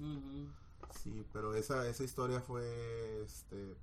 [0.00, 0.48] y
[0.98, 3.76] sí pero esa esa historia fue este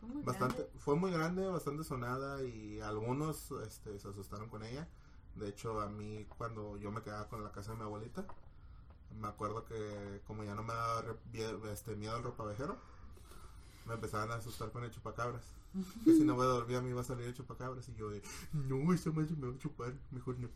[0.00, 0.78] Fue muy bastante grande.
[0.78, 4.88] fue muy grande bastante sonada y algunos este, se asustaron con ella
[5.36, 8.24] de hecho a mí cuando yo me quedaba con la casa de mi abuelita
[9.20, 11.04] me acuerdo que como ya no me daba
[11.72, 12.76] este, miedo al ropavejero
[13.86, 15.44] me empezaban a asustar con el chupacabras
[16.04, 18.22] que si no me dormía me iba a salir el chupacabras y yo de
[18.52, 20.48] no esa madre me va a chupar mejor no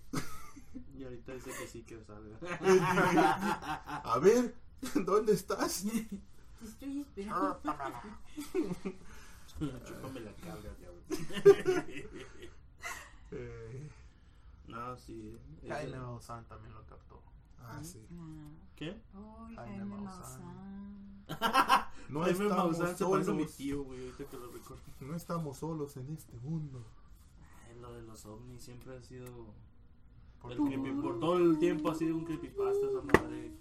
[0.97, 2.39] Y ahorita dice que sí que salga.
[4.05, 4.55] a ver
[4.95, 5.85] ¿dónde estás?
[5.85, 7.61] Te estoy esperando.
[9.59, 10.70] Chúpame la cabra.
[13.31, 13.91] Eh,
[14.69, 15.39] No, sí.
[15.66, 17.23] Jaime Maussan también lo captó.
[17.61, 18.49] ah sí Ah.
[18.77, 19.01] ¿Qué?
[19.14, 21.19] Ay, Jaime Maussan.
[22.09, 24.83] No Jaime estamos Maussan se parece a mi solos tío, güey, ahorita que lo recuerdo.
[25.01, 26.87] no estamos solos en este mundo
[27.69, 29.27] Ay, lo de los ovnis siempre ha sido...
[30.41, 30.66] Por El todo.
[30.69, 33.57] creepy- por todo el tiempo ha sido un creepypasta esa madre.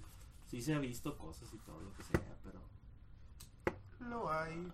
[0.45, 2.61] Sí se ha visto cosas y todo lo que sea, pero...
[3.99, 4.71] Lo hay,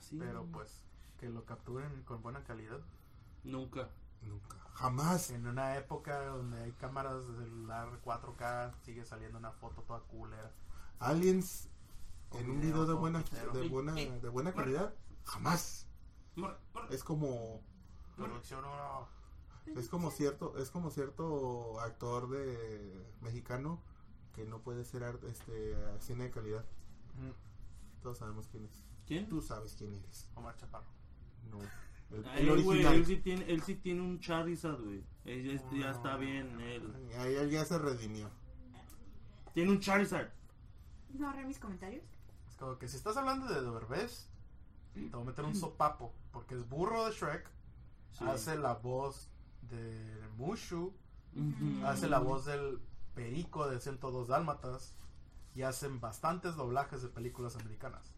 [0.00, 0.16] Sí.
[0.18, 0.82] pero pues
[1.18, 2.80] que lo capturen con buena calidad.
[3.44, 3.88] Nunca.
[4.22, 9.82] Nunca jamás En una época donde hay cámaras de celular 4K, sigue saliendo una foto
[9.82, 10.52] toda culera.
[10.98, 11.68] aliens
[12.32, 14.92] en un video de buena de buena de buena calidad
[15.24, 15.86] jamás
[16.90, 17.62] es como
[18.16, 19.08] Producción oro.
[19.66, 23.80] es como cierto es como cierto actor de mexicano
[24.34, 26.64] que no puede ser art- este cine de calidad
[28.02, 29.28] todos sabemos quién es ¿Quién?
[29.28, 30.86] tú sabes quién eres Omar Chaparro.
[31.50, 31.58] no
[32.10, 35.02] el, Ay, él sí tiene, él sí tiene un Charizard, güey.
[35.24, 37.10] Él ya, está bien, él.
[37.18, 38.30] Ahí él ya se redimió
[39.54, 40.28] Tiene un Charizard.
[41.14, 42.04] No agarré mis comentarios.
[42.48, 44.28] Es como que si estás hablando de Derbez,
[44.94, 46.14] te voy a meter un sopapo.
[46.32, 47.50] Porque es burro de Shrek,
[48.12, 48.24] Sí.
[48.24, 49.28] hace la voz
[49.70, 50.94] de Mushu,
[51.84, 52.80] hace la voz del
[53.14, 54.94] Perico de 102 Dálmatas
[55.54, 58.14] y hacen bastantes doblajes de películas americanas.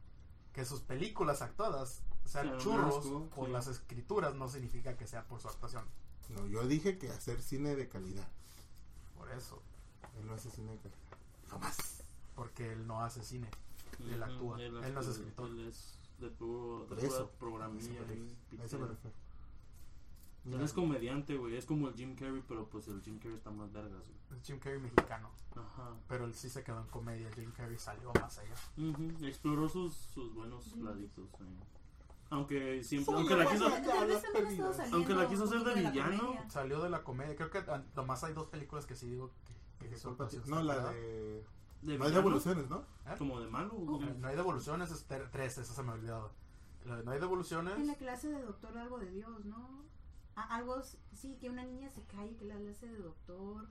[0.53, 3.53] Que sus películas actuadas ser un churros asco, por sí.
[3.53, 5.85] las escrituras no significa que sea por su actuación.
[6.29, 8.29] No, yo dije que hacer cine de calidad.
[9.17, 9.63] Por eso.
[10.21, 10.99] Él no hace cine de calidad.
[11.49, 12.03] Jamás.
[12.35, 13.49] Porque él no hace cine.
[14.11, 14.61] Él actúa.
[14.63, 15.49] Él no es escritor.
[15.51, 17.17] Él es de puro, de eso.
[17.17, 17.93] A eso programilla.
[17.93, 18.23] me refiero.
[18.23, 18.79] A eso pitero.
[18.81, 19.17] me refiero.
[20.45, 21.57] Él es comediante, güey.
[21.57, 24.41] Es como el Jim Carrey, pero pues el Jim Carrey está más vergas, güey.
[24.41, 25.31] Es Jim Carrey mexicano.
[25.57, 25.95] Ajá.
[26.09, 27.31] Pero él sí se quedó en comedia.
[27.35, 28.55] Jim Carrey salió más allá.
[28.77, 31.27] Ujú, Exploró sus, sus buenos laditos.
[31.41, 31.78] eh.
[32.31, 33.13] Aunque siempre.
[33.15, 33.67] Sí, aunque la quiso.
[34.93, 36.19] Aunque la quiso hacer de villano.
[36.19, 36.51] comedia.
[36.51, 37.37] Salió de la comedia.
[37.37, 39.33] Creo que ah, nomás hay dos películas que sí digo
[39.79, 40.17] que, que son
[40.47, 41.45] No, la de.
[41.83, 42.85] De No hay devoluciones, ¿no?
[43.17, 43.73] Como de malo.
[44.03, 46.33] Eh, No hay devoluciones, es ter- tres, eso se me ha olvidado.
[46.85, 47.77] La de No hay devoluciones.
[47.77, 49.85] En la clase de doctor algo de Dios, ¿no?
[50.35, 50.83] Ah, algo,
[51.15, 53.69] sí, que una niña se cae, que la clase de doctor.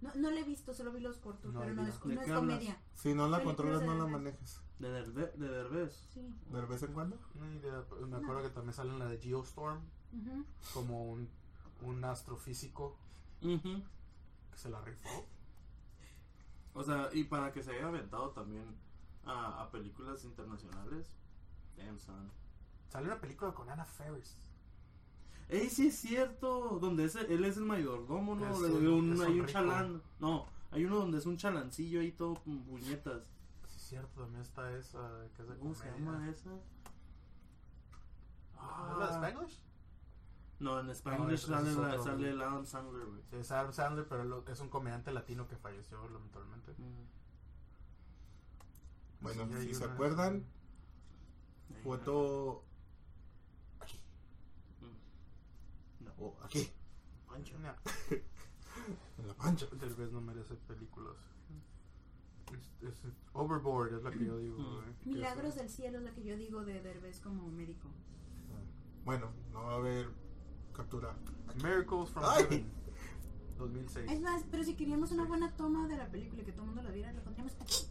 [0.00, 2.22] No, no la he visto, solo vi los cortos, No pero no es, ¿De no
[2.22, 2.80] es comedia.
[2.94, 4.61] Si no la controlas, no la manejes.
[4.82, 6.08] De, Derbe, de Derbez.
[6.12, 6.20] Sí.
[6.50, 7.16] De vez en cuando.
[7.34, 9.80] Ni idea, Me acuerdo que también sale en la de Geostorm.
[10.12, 10.44] Ujú.
[10.74, 11.28] Como un,
[11.82, 12.96] un astrofísico
[14.50, 15.26] que se la rifó.
[16.74, 18.64] O sea, y para que se haya aventado también
[19.24, 21.06] a, a películas internacionales.
[21.76, 22.30] Damn, son.
[22.88, 24.36] Sale una película con Anna Ferris.
[25.48, 26.78] ¡Ey, sí es cierto!
[26.80, 28.50] Donde es, él es el mayordomo, ¿no?
[28.50, 30.02] Es De- un- de un- es un hay un chalán.
[30.18, 33.22] No, hay uno donde es un chalancillo ahí todo con puñetas.
[33.92, 35.98] Cierto, también está esa que es de ¿Cómo se comedia.
[36.12, 36.50] llama esa?
[38.90, 39.62] ¿Es la de Spanglish?
[40.60, 42.28] No, en No, Spanglish ese sale, es la- otro, sale güey.
[42.30, 43.22] el Adam Sandler, güey.
[43.28, 46.72] Sí, es Adam Sandler, pero lo- es un comediante latino que falleció lamentablemente.
[46.78, 47.04] Mm.
[49.20, 50.34] Bueno, Sí, hay si se una- acuerdan,
[51.74, 52.64] Ahí, foto
[53.80, 54.00] aquí.
[56.00, 56.12] No.
[56.18, 56.72] O aquí.
[57.28, 57.58] Pancho.
[57.58, 57.74] No,
[59.18, 59.66] En la pancha.
[59.66, 61.14] Del vez no merece películas.
[62.52, 62.94] Es, es-
[63.32, 64.56] Overboard es la que yo digo.
[65.02, 67.88] Que Milagros del cielo es la que yo digo de Derbez como médico.
[69.04, 70.08] Bueno, no va a haber
[70.72, 71.16] captura.
[71.56, 72.42] Miracles from Ay.
[72.44, 72.72] Heaven.
[73.58, 74.10] 2006.
[74.10, 76.66] Es más, pero si queríamos una buena toma de la película y que todo el
[76.68, 77.86] mundo la viera, la pondríamos aquí.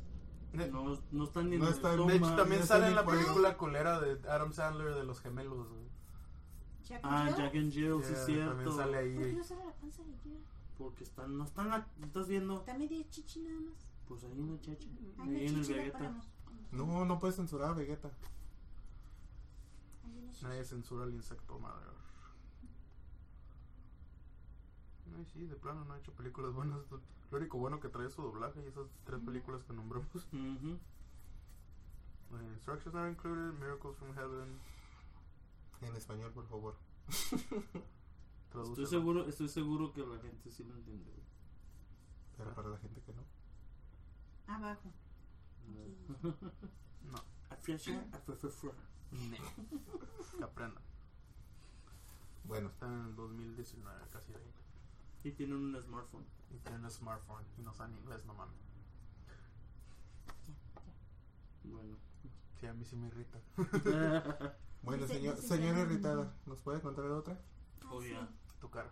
[0.54, 2.36] No, no están ni No en está en- De hecho, toma.
[2.36, 5.70] también ya sale en la película culera de Adam Sandler de los gemelos.
[5.70, 5.82] güey.
[6.84, 7.38] Jack Ah, and Jill.
[7.46, 8.50] Jack and Jill, sí Yeah, es cierto.
[8.50, 9.36] También sale ¿Por qué ahí.
[9.36, 10.40] no sale la panza de Jill?
[10.78, 12.58] Porque están, no están, la, ¿estás viendo?
[12.58, 13.91] Está medio chichi nada más.
[14.08, 14.90] Pues ahí en el cheche.
[15.20, 15.98] Ay, Ahí en el chichi la Vegeta.
[16.00, 16.30] ponemos.
[16.72, 18.12] No, no puedes censurar a Vegeta.
[20.04, 20.46] Ay, una chichi.
[20.46, 21.86] Nadie censura el insecto madre.
[25.18, 26.80] Ay, sí, de plano no ha hecho películas buenas.
[27.32, 30.08] Lo único bueno que trae es su doblaje y esas tres películas que nombramos.
[30.16, 30.78] Ujú.
[32.34, 34.58] Eh, Instructions are included, Miracles from Heaven.
[35.82, 36.76] En español, por favor.
[37.10, 37.84] Estoy
[38.52, 38.88] tradúcelo.
[38.88, 41.10] seguro, estoy seguro que la gente sí lo entiende.
[41.10, 41.24] güey.
[42.38, 43.24] Pero para la gente que no.
[44.56, 44.92] Abajo.
[47.04, 47.24] No,
[47.66, 47.74] que
[50.44, 50.84] aprendan.
[52.44, 54.54] Bueno, Está en el 2019, casi ahí.
[55.24, 56.26] Y tienen un smartphone.
[56.52, 58.56] Y tiene un smartphone y no sabe inglés, no mames.
[61.64, 61.98] Bueno.
[62.60, 63.40] Sí, a mí sí me irrita.
[64.84, 67.40] bueno, señor, señora irritada, ¿nos puede contar otra?
[67.90, 68.28] oh, ya.
[68.60, 68.92] Tu cara.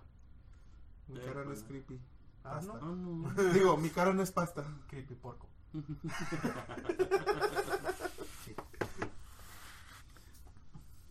[1.08, 1.60] Mi Eh, cara no pues.
[1.60, 2.00] es creepy.
[2.44, 2.74] Ah, Basta.
[2.74, 2.80] no.
[2.82, 3.44] Ah, no.
[3.54, 4.64] Digo, mi cara no es pasta.
[4.88, 5.48] Creepy porco.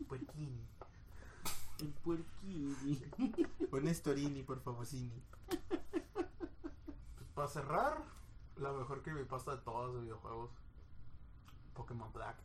[0.09, 0.67] Puerquini.
[1.81, 3.05] El puerquini.
[3.71, 5.23] Un storini, por favor, Cini.
[5.49, 8.03] Pues para cerrar,
[8.57, 10.51] la mejor creepypasta de todas de videojuegos.
[11.75, 12.37] Pokémon Black.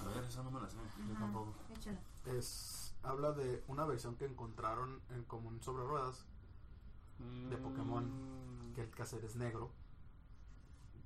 [0.00, 0.76] A ver, esa no me la sé.
[1.08, 1.52] Yo tampoco.
[1.76, 1.98] Échala.
[2.26, 6.24] Es, habla de una versión que encontraron en común sobre ruedas.
[7.50, 8.10] De Pokémon.
[8.74, 9.70] Que el caser es negro.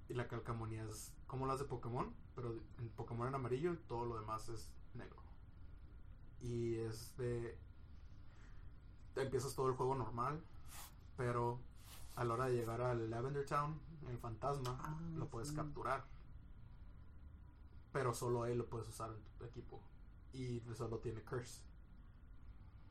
[0.08, 2.12] Y la calcamonía es como las de Pokémon.
[2.34, 5.22] Pero en Pokémon en amarillo y todo lo demás es negro.
[6.40, 7.56] Y es de...
[9.16, 10.42] Empiezas todo el juego normal.
[11.16, 11.60] Pero
[12.16, 15.54] a la hora de llegar al Lavender Town, el fantasma, Ah, lo puedes sí.
[15.54, 16.04] capturar.
[17.92, 19.80] Pero solo él lo puedes usar en tu equipo.
[20.32, 21.60] Y solo tiene curse.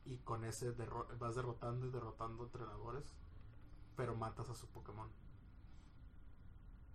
[0.04, 3.14] Y con ese derro- vas derrotando y derrotando entrenadores.
[3.96, 5.08] Pero matas a su Pokémon.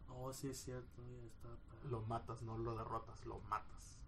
[0.09, 1.01] Oh, sí es cierto.
[1.03, 1.49] Ya está.
[1.89, 3.99] Lo matas, no lo derrotas, lo matas.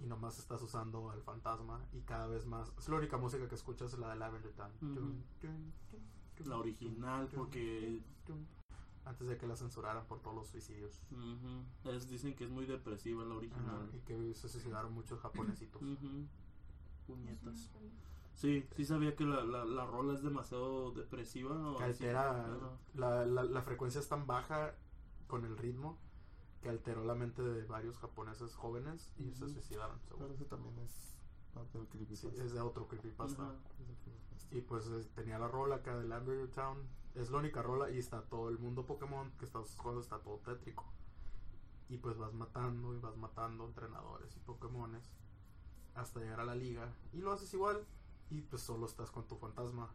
[0.00, 1.80] Y nomás estás usando al fantasma.
[1.92, 2.72] Y cada vez más.
[2.78, 4.72] Es la única música que escuchas es la de Lavender Town.
[6.44, 8.02] La original, porque.
[9.04, 11.00] Antes de que la censuraran por todos los suicidios.
[11.84, 13.90] es, dicen que es muy depresiva la Ajá, original.
[13.94, 15.82] y que se suicidaron muchos japonesitos.
[17.06, 17.70] Puñetas.
[18.34, 21.54] Sí, sí sabía que la, la, la rola es demasiado depresiva.
[21.72, 22.04] o que así.
[22.04, 22.48] altera
[22.94, 24.74] la, la, la frecuencia es tan baja
[25.26, 25.98] con el ritmo
[26.62, 29.52] que alteró la mente de varios japoneses jóvenes y se Ujú.
[29.54, 29.98] suicidaron.
[30.08, 31.16] Pero ese también es
[31.54, 32.42] parte del Sí, creepypasta.
[32.44, 33.54] es de otro creepypasta.
[33.76, 34.56] Creepypasta.
[34.56, 36.78] Y pues eh, tenía la rola acá de Lambertville Town.
[37.14, 40.38] Es la única rola y está todo el mundo Pokémon que estás jugando, está todo
[40.38, 40.84] tétrico.
[41.88, 45.10] Y pues vas matando y vas matando entrenadores y Pokémones
[45.94, 46.92] hasta llegar a la liga.
[47.12, 47.84] Y lo haces igual
[48.30, 49.90] y pues solo estás con tu fantasma.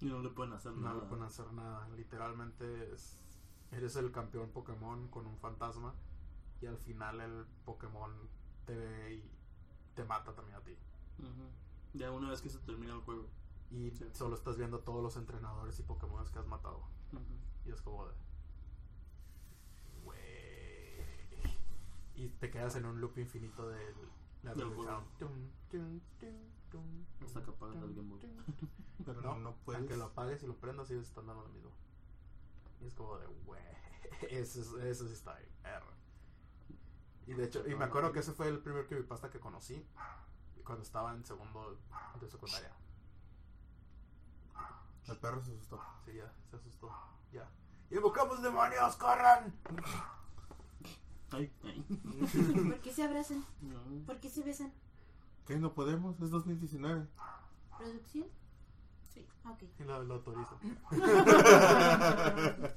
[0.00, 1.02] Y no le pueden hacer No nada.
[1.02, 1.88] le pueden hacer nada.
[1.96, 3.18] Literalmente es,
[3.72, 5.94] eres el campeón Pokémon con un fantasma
[6.60, 8.10] y al final el Pokémon
[8.66, 9.30] te ve y
[9.94, 10.76] te mata también a ti.
[11.94, 13.26] Ya una vez que se termina el juego.
[13.70, 14.06] Y Sí.
[14.12, 16.82] solo estás viendo a todos los entrenadores y Pokémon que has matado.
[17.64, 18.14] Y es como de.
[22.16, 23.94] Y te quedas en un loop infinito del.
[24.44, 24.74] La tum,
[26.70, 28.20] tum, Hasta que apagas tum, el Game Boy.
[28.20, 28.68] tum,
[29.04, 29.80] Pero No, no, no puedes.
[29.80, 31.70] Aunque lo apagues y lo prendas, sigues están dando lo mismo.
[32.80, 33.62] Y es como de, güey.
[34.30, 35.92] Eso, es- eso sí está bien, perro.
[37.26, 39.86] Y de hecho, y me acuerdo que ese fue el primer creepypasta que conocí
[40.64, 41.78] cuando estaba en segundo
[42.20, 42.70] de secundaria.
[45.08, 45.80] El perro se asustó.
[46.04, 46.90] Sí, ya, se asustó.
[47.32, 47.48] Ya.
[47.90, 48.96] ¡Invocamos demonios!
[48.96, 49.54] ¡Corran!
[51.34, 51.82] Ay, ay.
[52.70, 53.44] ¿Por qué se abrazan?
[53.60, 54.06] No.
[54.06, 54.72] ¿Por qué se besan?
[55.46, 55.56] ¿Qué?
[55.58, 56.20] ¿No podemos?
[56.20, 57.06] Es 2019.
[57.78, 58.26] ¿Producción?
[59.12, 59.26] Sí.
[59.44, 59.62] Ok.
[59.78, 60.58] Y lo, lo autorizo.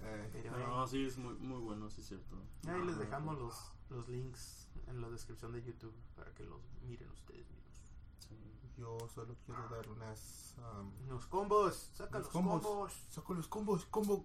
[0.00, 2.36] Eh, No, sí, es muy, muy bueno, sí es cierto.
[2.66, 7.10] Ahí les dejamos los, los links en la descripción de YouTube para que los miren
[7.10, 7.92] ustedes mismos.
[8.26, 8.36] Sí.
[8.78, 10.54] Yo solo quiero dar unas.
[10.58, 12.62] um, Los combos, saca Los los, combos.
[12.62, 12.92] combos.
[13.10, 13.84] saco los combos.
[13.86, 14.24] Combo.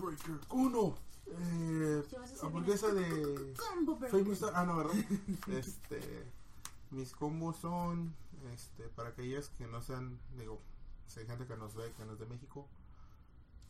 [0.00, 0.40] Breaker.
[0.50, 0.94] Uno.
[1.26, 2.02] Eh,
[2.42, 3.54] hamburguesa de.
[3.54, 4.10] Combo Burger.
[4.10, 4.94] Famous Star- Ah, no, ¿verdad?
[5.48, 6.26] este.
[6.90, 8.14] Mis combos son.
[8.52, 10.18] Este, para aquellas que no sean.
[10.36, 10.60] Digo,
[11.06, 12.66] si hay gente que nos ve que no es de México.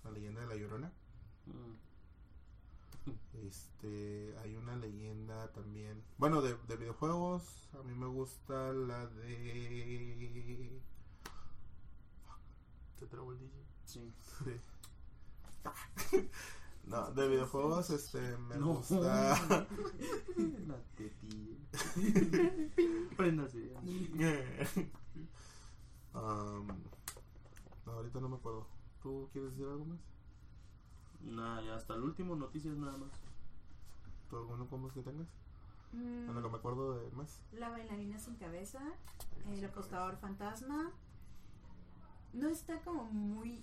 [0.05, 0.91] La leyenda de la llorona.
[1.47, 1.92] Mm.
[3.49, 6.03] Este, hay una leyenda también.
[6.19, 10.81] Bueno, de, de videojuegos, a mí me gusta la de.
[12.99, 13.65] Se trabó el DJ.
[13.85, 14.13] Sí.
[16.85, 18.75] No, de videojuegos, este, me No.
[18.75, 18.97] gusta.
[20.67, 20.83] La.
[23.17, 23.73] Préndase.
[26.15, 26.67] Um,
[27.87, 28.67] no, ahorita no me acuerdo.
[29.03, 29.99] ¿Tú quieres decir algo más?
[31.25, 33.11] Nada, ya hasta el último, noticias nada más.
[34.29, 35.29] ¿Tú alguno combos que tengas?
[35.93, 37.41] Mm, lo que me acuerdo de más.
[37.53, 38.81] La bailarina sin cabeza.
[39.51, 40.91] El apostador fantasma.
[42.33, 43.63] No está como muy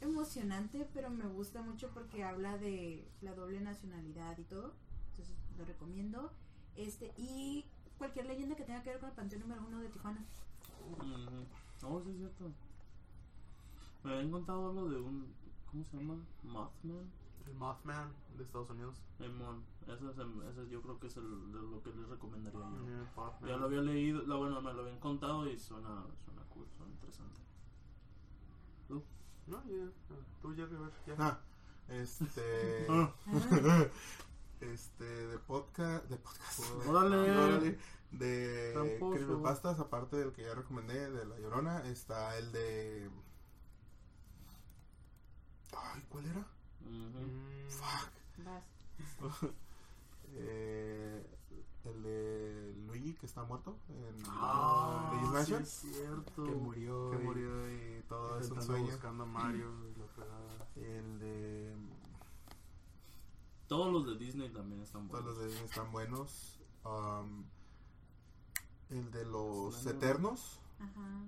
[0.00, 4.74] emocionante, pero me gusta mucho porque habla de la doble nacionalidad y todo.
[5.10, 6.32] Entonces lo recomiendo.
[6.76, 7.64] Este, y
[7.96, 10.24] cualquier leyenda que tenga que ver con el panteón número uno de Tijuana.
[10.90, 11.46] Ujú.
[11.86, 12.50] Oh, sí es cierto.
[14.04, 15.32] Me habían contado algo de un.
[15.70, 16.16] ¿Cómo se llama?
[16.42, 17.10] Mothman.
[17.46, 18.96] El Mothman de Estados Unidos.
[19.18, 19.62] El Mon.
[19.86, 23.02] Ese, es el- ese yo creo que es el, de lo que les recomendaría yo.
[23.02, 23.48] Eh.
[23.48, 26.92] Ya lo había leído, la, bueno, me lo habían contado y suena, suena cool, suena
[26.92, 27.40] interesante.
[28.86, 29.02] ¿Tú?
[29.46, 29.90] No, ya.
[30.42, 31.14] Tú ya, River, ya.
[31.18, 31.40] Ah,
[31.88, 32.86] este.
[32.90, 33.12] Ah.
[34.60, 36.04] este, de podcast.
[36.06, 36.60] De podcast.
[36.86, 37.16] Órale.
[37.30, 37.78] Órale.
[38.10, 43.10] De creepypastas, aparte del que ya recomendé, de La Llorona, está el de.
[45.76, 46.40] Ay, ¿cuál era?
[46.80, 47.20] Ujú.
[47.20, 48.44] Mm, Fuck.
[48.44, 48.64] Vas.
[50.34, 51.26] Eh,
[51.84, 56.44] el de Luigi que está muerto en Ah, Luigi's sí es cierto.
[56.44, 57.10] que murió.
[57.12, 58.84] que y- murió y todo es un sueño.
[58.84, 60.80] buscando a Mario y.
[60.80, 61.76] El de.
[63.68, 65.38] Todos los de Disney también están Todos buenos.
[65.38, 66.60] los de Disney están buenos.
[66.84, 67.44] Um,
[68.90, 69.86] el de los.
[69.86, 70.60] Eternos.
[70.78, 71.24] Ajá.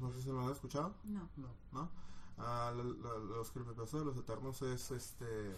[0.00, 0.94] No sé si lo han escuchado.
[1.04, 1.28] No.
[1.36, 1.48] No.
[1.72, 1.90] ¿no?
[2.38, 5.54] Ah, la- la- los creepypastas de los Eternos es este.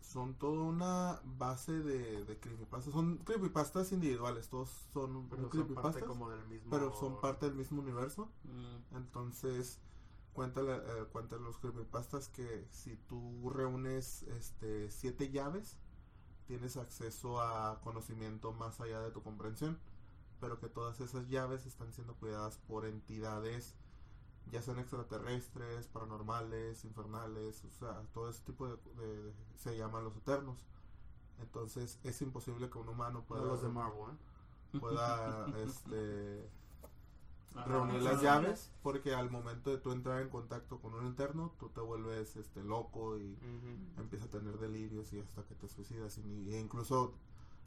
[0.00, 2.92] Son toda una base de, de creepypastas.
[2.94, 6.70] Son creepypastas individuales, todos son Pero son creepypastas, parte como del mismo.
[6.70, 8.28] pero son parte del mismo universo.
[8.44, 9.80] Mm, Entonces,
[10.32, 15.76] cuéntale, eh, cuéntale los creepypastas que si tú reúnes este siete llaves,
[16.46, 19.78] tienes acceso a conocimiento más allá de tu comprensión,
[20.40, 23.74] pero que todas esas llaves están siendo cuidadas por entidades,
[24.52, 30.04] ya sean extraterrestres, paranormales, infernales, o sea, todo ese tipo de, de- de- se llaman
[30.04, 30.66] los eternos.
[31.40, 34.14] Entonces, es imposible que un humano No pueda, los de Marvel,
[34.72, 34.78] ¿eh?
[34.80, 36.48] pueda este,
[37.64, 41.68] reunir las llaves porque al momento de tú entrar en contacto con un interno tú
[41.70, 44.00] te vuelves este loco y Ujú.
[44.00, 47.14] empiezas a tener delirios y hasta que te suicidas y, ni- e incluso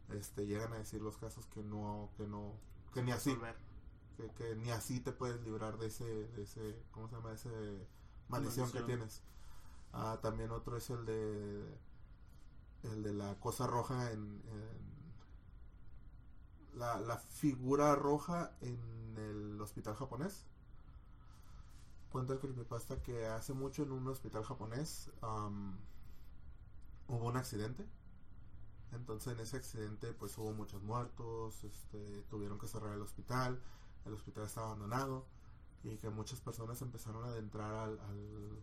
[0.10, 2.54] este llegan a decir los casos que no que no
[2.94, 3.38] que ni así.
[4.20, 7.88] Que, que ni así te puedes librar de ese de ese cómo se llama ese
[8.30, 8.84] maldición que Maldición.
[8.84, 9.24] tienes
[9.94, 11.80] Ah, también otro es el de
[12.84, 14.90] el de la cosa roja en, en-
[16.74, 20.46] la, la figura roja en el hospital japonés.
[22.12, 25.78] Cuenta el creepypasta que hace mucho en un hospital japonés am,
[27.10, 27.86] hubo un accidente.
[28.92, 33.60] Entonces en ese accidente pues hubo muchos muertos, este, tuvieron que cerrar el hospital,
[34.06, 35.26] el hospital estaba abandonado
[35.84, 38.60] y que muchas personas empezaron a adentrar al, al-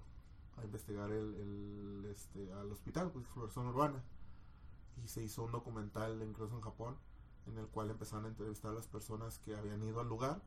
[0.58, 4.02] a investigar el, el, este, al hospital, pues exploración urbana.
[5.04, 6.96] Y se hizo un documental incluso en Japón
[7.46, 10.42] en el cual empezaron a entrevistar a las personas que habían ido al lugar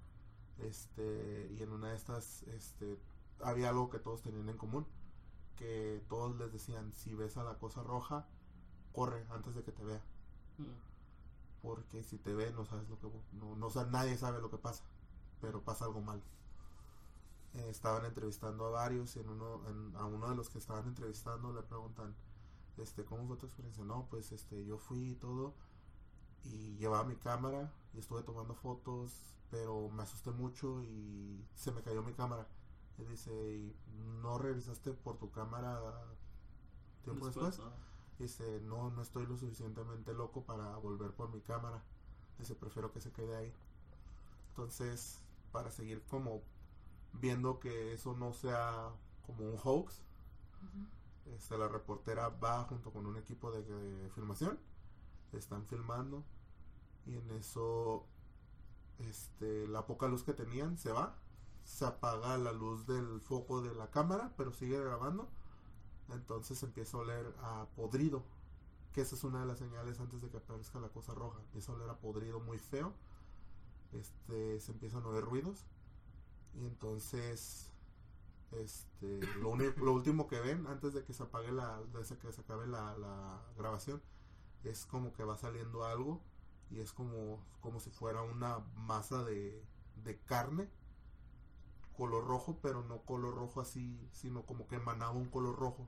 [0.57, 2.99] este y en una de estas este
[3.41, 4.85] había algo que todos tenían en común
[5.55, 8.27] que todos les decían si ves a la cosa roja
[8.91, 10.01] corre antes de que te vea
[10.57, 10.63] Mm.
[11.61, 14.83] Porque si te ve no sabes lo que no, no nadie sabe lo que pasa
[15.41, 16.21] pero pasa algo mal.
[17.55, 20.87] Eh, estaban entrevistando a varios y en uno en- a uno de los que estaban
[20.87, 22.13] entrevistando le preguntan
[22.77, 25.53] este cómo fue tu experiencia no pues este yo fui y todo
[26.45, 31.81] y llevaba mi cámara y estuve tomando fotos pero me asusté mucho y se me
[31.81, 32.47] cayó mi cámara.
[32.99, 33.75] Y dice y
[34.21, 35.79] no regresaste por tu cámara
[37.03, 37.73] tiempo después, ah.
[38.19, 41.81] Dice, no, no estoy lo suficientemente loco para volver por mi cámara.
[42.37, 43.53] Dice, prefiero que se quede ahí.
[44.49, 46.41] Entonces, para seguir como
[47.13, 48.89] viendo que eso no sea
[49.25, 50.01] como un hoax,
[51.35, 54.59] este, la reportera va junto con un equipo de, de filmación,
[55.31, 56.23] están filmando
[57.05, 58.05] y en eso
[58.99, 61.15] este, la poca luz que tenían se va,
[61.63, 65.29] se apaga la luz del foco de la cámara, pero sigue grabando,
[66.15, 68.23] entonces empieza a oler a podrido,
[68.93, 71.71] que esa es una de las señales antes de que aparezca la cosa roja, empieza
[71.71, 72.93] a oler a podrido muy feo,
[73.93, 75.65] este, se empiezan a oír ruidos
[76.55, 77.71] y entonces
[78.51, 81.81] este lo, uni- lo último que ven antes de que se apague la
[82.21, 84.01] que se acabe la, la grabación
[84.63, 86.21] es como que va saliendo algo
[86.71, 89.63] y es como como si fuera una masa de,
[90.03, 90.69] de carne
[91.97, 95.87] color rojo pero no color rojo así sino como que emanaba un color rojo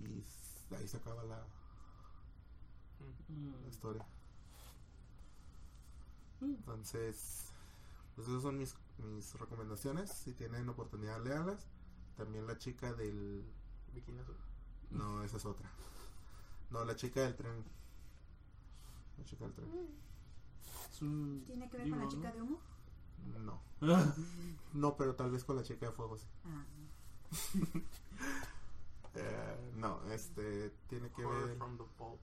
[0.00, 1.44] y ahí se acaba la,
[3.28, 3.52] Mm.
[3.62, 4.06] la historia
[6.40, 6.54] Mm.
[6.54, 7.52] Entonces,
[8.14, 10.10] pues esas son mis, mis recomendaciones.
[10.10, 11.66] Si tienen oportunidad, léalas.
[12.16, 13.44] También la chica del...
[13.92, 14.36] Bikini azul.
[14.90, 15.68] No, esa es otra.
[16.70, 17.64] No, la chica del tren.
[19.18, 19.68] La chica del tren.
[20.92, 22.60] Es un ¿Tiene que ver con la chica de humo?
[23.40, 23.60] No.
[23.80, 24.14] ¿no?
[24.74, 26.26] No, pero tal vez con la chica de fuego, sí.
[26.44, 26.64] Ah,
[29.14, 31.56] Eh, no, este, tiene que Horror ver...
[31.56, 32.20] from the Vault.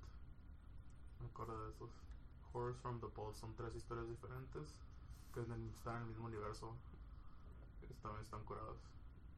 [1.19, 1.89] Me acuerdo de esos.
[2.53, 4.77] Horrors from the Vault son tres historias diferentes
[5.33, 6.75] que están en el mismo universo.
[7.89, 8.77] Están, están curadas.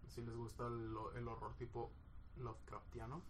[0.08, 1.92] Si les gusta el, el horror tipo
[2.38, 3.22] Lovecraftiano,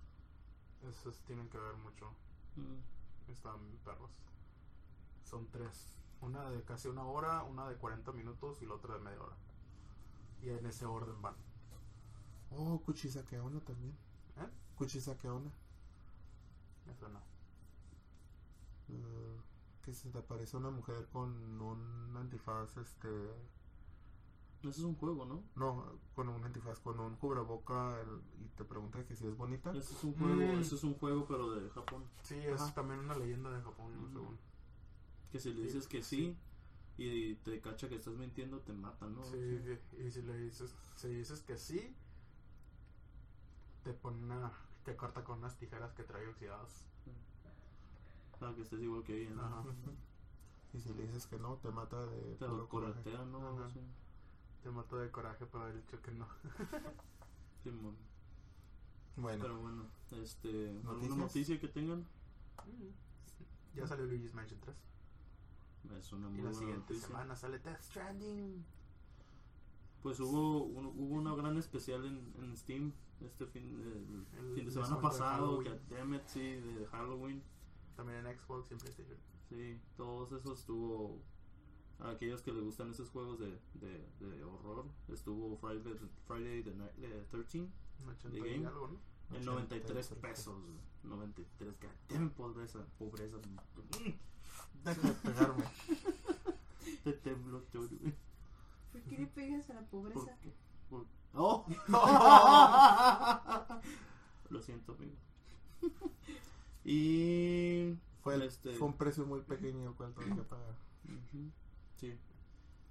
[0.90, 2.12] esos tienen que ver mucho.
[2.56, 3.32] Mm.
[3.32, 4.12] Están perros.
[5.24, 5.98] Son tres.
[6.22, 9.36] Una de casi una hora, una de 40 minutos y la otra de media hora.
[10.42, 11.36] Y en ese orden van.
[12.52, 13.98] Oh, Kuchisakeona también.
[14.40, 14.48] ¿Eh?
[14.76, 15.52] Kuchisakeona.
[16.92, 17.20] Eso no.
[18.90, 19.38] Eh,
[19.84, 23.08] que se te aparece una mujer con un antifaz, este...
[24.62, 25.44] Ese es un juego, ¿no?
[25.56, 29.72] No, con un antifaz, con un cubreboca el- y te pregunta que si es bonita.
[29.72, 30.60] Ese es un juego, Mm.
[30.60, 32.04] ese es un juego pero de Japón.
[32.24, 32.74] Sí, es Ajá.
[32.74, 34.12] también una leyenda de Japón, Ujú.
[34.12, 34.38] según.
[35.32, 36.38] Que si le Sí, dices que sí,
[36.98, 39.24] y te cacha que estás mintiendo, te matan, ¿no?
[39.26, 39.38] Sí,
[40.00, 41.96] y si le dices, si dices que sí,
[43.88, 44.52] te pone una,
[44.84, 46.86] te corta con unas tijeras que trae oxidadas.
[48.38, 49.44] Para que estés igual que ella, ¿no?
[49.46, 49.64] Ajá.
[50.74, 53.48] Y si le dices que no, te mata de Te lo corretea, ¿no?
[53.58, 53.70] Ajá.
[54.62, 56.28] Te mato de coraje por haber dicho que no.
[57.64, 57.96] Simón.
[59.16, 62.06] Bueno, Pero bueno, este, ¿alguna noticia que tengan?
[63.74, 64.76] Ya salió Luigi's Mansion 3.
[65.98, 67.08] Es una Y muy la buena siguiente noticia.
[67.08, 68.64] semana sale Death Stranding.
[70.04, 72.92] Pues hubo, un- hubo una gran especial en, en Steam
[73.22, 77.42] este fin, el El fin de semana descuento de pasado, que it, sí, de Halloween.
[77.96, 79.18] También en Xbox y en PlayStation.
[79.50, 81.22] Sí, todos esos estuvo.
[82.00, 85.96] A aquellos que les gustan esos juegos de, de, de horror, estuvo Friday,
[86.28, 87.70] Friday the Night, eh, 13 Un
[88.10, 88.68] 80 ¿De y game?
[88.68, 89.36] algo, ¿no?
[89.36, 90.62] en 93 pesos.
[90.62, 90.78] güey.
[91.04, 91.88] 93, que
[92.30, 93.38] pobreza, pobreza.
[94.84, 95.64] deja de pegarme.
[97.04, 98.14] Te todo, güey.
[98.92, 100.38] ¿Por qué le pegas a la ¿Por pobreza?
[100.42, 100.54] qué?
[100.92, 101.66] Por- ¡Oh!
[104.50, 105.16] Lo siento, amigo.
[106.84, 107.96] Y.
[108.22, 110.74] Fue, el- Este- fue un precio muy pequeño el cual tuve que pagar.
[112.00, 112.18] Sí.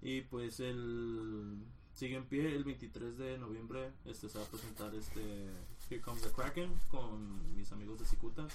[0.03, 1.65] Y pues el.
[1.95, 2.55] sigue en pie.
[2.55, 5.51] El 23 de noviembre este, se va a presentar este
[5.89, 8.47] Here Comes the Kraken con mis amigos de Cicuta.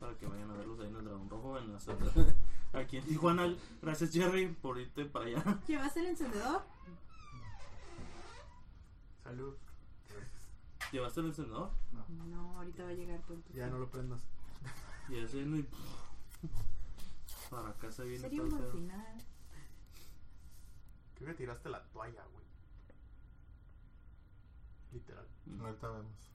[0.00, 1.58] Para que vayan a verlos ahí en el Dragón Rojo.
[1.58, 2.12] En la sala-
[2.72, 3.54] aquí en Tijuana.
[3.80, 5.60] Gracias, Jerry, por irte para allá.
[5.68, 6.62] ¿Llevaste el encendedor?
[9.32, 9.54] Salud.
[10.92, 11.70] ¿Llevaste el encendedor?
[12.28, 13.50] No, ahorita va a llegar pronto.
[13.54, 14.20] Ya no lo prendas.
[15.08, 15.64] Y ese no.
[17.48, 19.24] Para casa viene Sería un buen final.
[21.14, 22.44] Creo que tiraste la toalla, güey.
[24.92, 25.26] Literal.
[25.46, 25.60] Mm.
[25.62, 26.30] Ahorita vemos.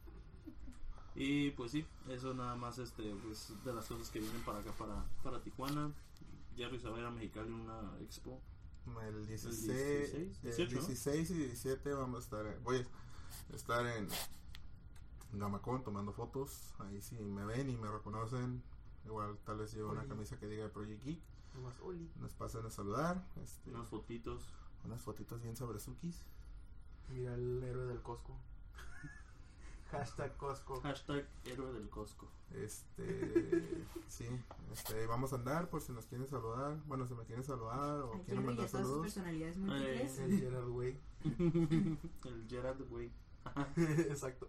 [1.13, 4.71] Y pues sí, eso nada más este, pues, de las cosas que vienen para acá,
[4.71, 5.91] para, para Tijuana.
[6.55, 8.41] Jerry se va a ir a Mexicali en una expo.
[9.07, 10.87] El 16, 16, el 18, ¿no?
[10.87, 12.85] 16 y 17 vamos a estar, en- voy
[13.51, 14.07] a estar en
[15.33, 16.73] Gamacón tomando fotos.
[16.79, 18.63] Ahí si me ven y me reconocen,
[19.05, 21.19] igual tal vez llevo una camisa que diga Project Geek.
[22.19, 23.25] Nos pasan a saludar.
[23.43, 24.43] Este, Unas fotitos.
[24.85, 26.23] unas fotitos bien sabrosukis.
[27.09, 28.37] Mira el héroe del Costco.
[29.91, 30.81] Hashtag Costco.
[30.81, 32.27] Hashtag héroe del Costco.
[32.53, 34.25] Este, sí,
[34.71, 36.77] este, vamos a andar por si nos quieren saludar.
[36.85, 39.01] Bueno, si me quieren saludar o Ay, quieren mandar y todas sus saludos.
[39.13, 40.19] personalidades múltiples.
[40.19, 40.99] El Gerard, güey.
[42.25, 43.11] el Gerard, güey.
[44.09, 44.47] Exacto.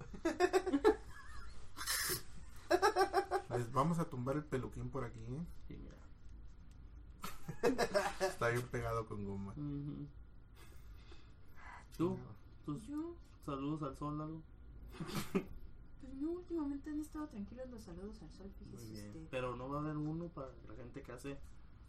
[3.50, 5.20] Les vamos a tumbar el peluquín por aquí.
[5.20, 5.46] ¿eh?
[5.66, 5.96] Sí, mira.
[8.20, 9.52] Está bien pegado con goma.
[9.52, 10.06] Ujú.
[11.96, 12.18] ¿Tú?
[12.64, 14.42] ¿Tus Yo, saludos al sol, algo?
[16.00, 19.06] Pues no, últimamente han estado tranquilos los saludos al sol, Muy fíjese bien.
[19.08, 19.26] usted.
[19.30, 21.38] Pero no va a haber uno para la gente que hace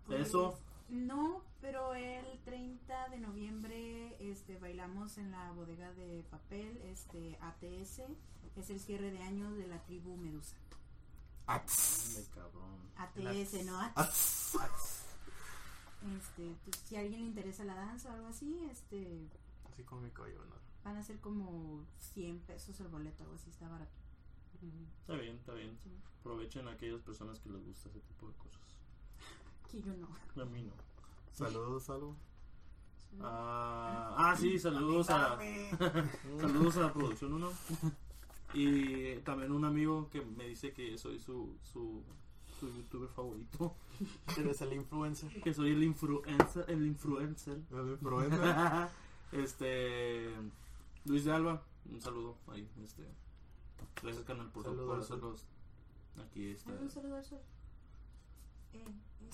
[0.05, 0.57] Pues, eso.
[0.89, 8.01] No, pero el 30 de noviembre este bailamos en la bodega de papel, este ATS,
[8.55, 10.55] es el cierre de año de la tribu Medusa.
[11.45, 12.27] Ats.
[12.33, 12.79] Cabrón.
[12.97, 14.55] ATS, no ATS.
[14.55, 15.05] Ats.
[16.17, 19.27] Este, pues, si a alguien le interesa la danza o algo así, este
[19.71, 20.55] Así como mi cabello, ¿no?
[20.83, 23.99] Van a ser como 100 pesos el boleto, algo así, está barato.
[25.01, 25.77] Está bien, está bien.
[25.81, 25.89] Sí.
[26.19, 28.61] Aprovechen a aquellas personas que les gusta ese tipo de cosas.
[29.71, 30.07] Que yo no.
[30.41, 30.73] A mí no.
[31.31, 32.15] Saludos, algo.
[33.21, 35.37] Ah, ah, sí, saludos a
[36.39, 37.51] saludos a Producción 1.
[38.53, 42.03] Y también un amigo que me dice que soy su, su,
[42.59, 43.75] su youtuber favorito.
[44.37, 45.41] Eres el influencer.
[45.41, 46.65] Que soy el influencer.
[46.67, 47.59] El influencer.
[47.71, 48.89] El influencer.
[49.31, 50.33] este.
[51.05, 51.63] Luis de Alba.
[51.91, 52.69] Un saludo ahí.
[52.83, 53.07] Este.
[54.01, 55.45] Gracias, canal, por, Saludos por hacerlos.
[56.25, 56.71] Aquí está.
[56.73, 57.39] Un saludo al sol.
[58.73, 59.29] Eh, eh.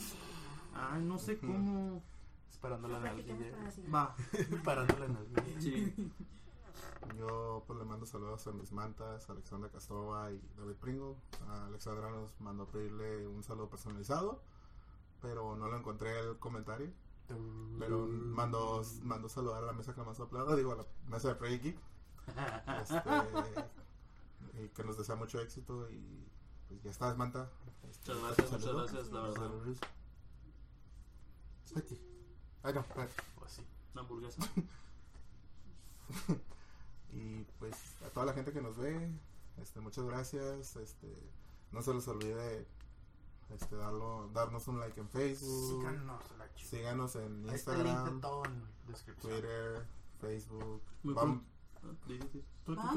[0.74, 2.02] Ay, no sé cómo.
[2.50, 3.72] Esperándola en el Practiquemos para la video.
[3.72, 3.92] siguiente.
[3.96, 4.16] Va.
[4.64, 5.62] Parándola en el video.
[5.62, 6.12] Sí.
[7.18, 11.16] Yo pues le mando saludos a mis mantas, a Alexandra Castova y David Pringle.
[11.48, 14.42] A Alexandra nos mandó a pedirle un saludo personalizado,
[15.22, 16.92] pero no lo encontré el comentario.
[17.80, 21.36] Pero mandó, mandó saludar a la mesa que más aplauda, digo a la mesa de
[21.36, 21.80] Project Geek.
[22.82, 23.02] Este,
[24.64, 26.28] y que nos desea mucho éxito y
[26.68, 27.50] pues ya estás, Manta.
[27.90, 29.52] Este, Muchas gracias, muchas gracias, la verdad.
[32.64, 32.86] Ay, no.
[33.42, 33.62] O así.
[33.94, 34.42] Una hamburguesa.
[37.16, 37.74] Y pues
[38.06, 39.10] a toda la gente que nos ve,
[39.58, 40.76] este, muchas gracias.
[40.76, 41.08] Este,
[41.72, 42.68] no se les olvide
[43.50, 45.82] este, darlo, darnos un like en Facebook.
[46.56, 49.32] Síganos en Ahí está el link de Instagram, todo en la descripción.
[49.34, 49.86] Twitter,
[50.20, 50.82] Facebook.
[51.04, 51.42] Muy Vam-
[52.08, 52.44] Di, di, di.
[52.78, 52.96] Ah,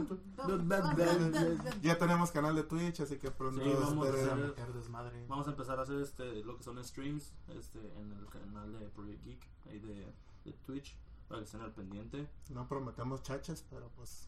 [1.82, 4.54] ya tenemos canal de Twitch, así que pronto Sí, vamos a hacer-.
[5.28, 9.22] Vamos empezar a hacer este lo que son streams este en el canal de Project
[9.24, 10.14] Geek ahí de,
[10.44, 10.96] de Twitch
[11.28, 12.30] para que estén al pendiente.
[12.48, 14.26] No prometemos chachas, pero pues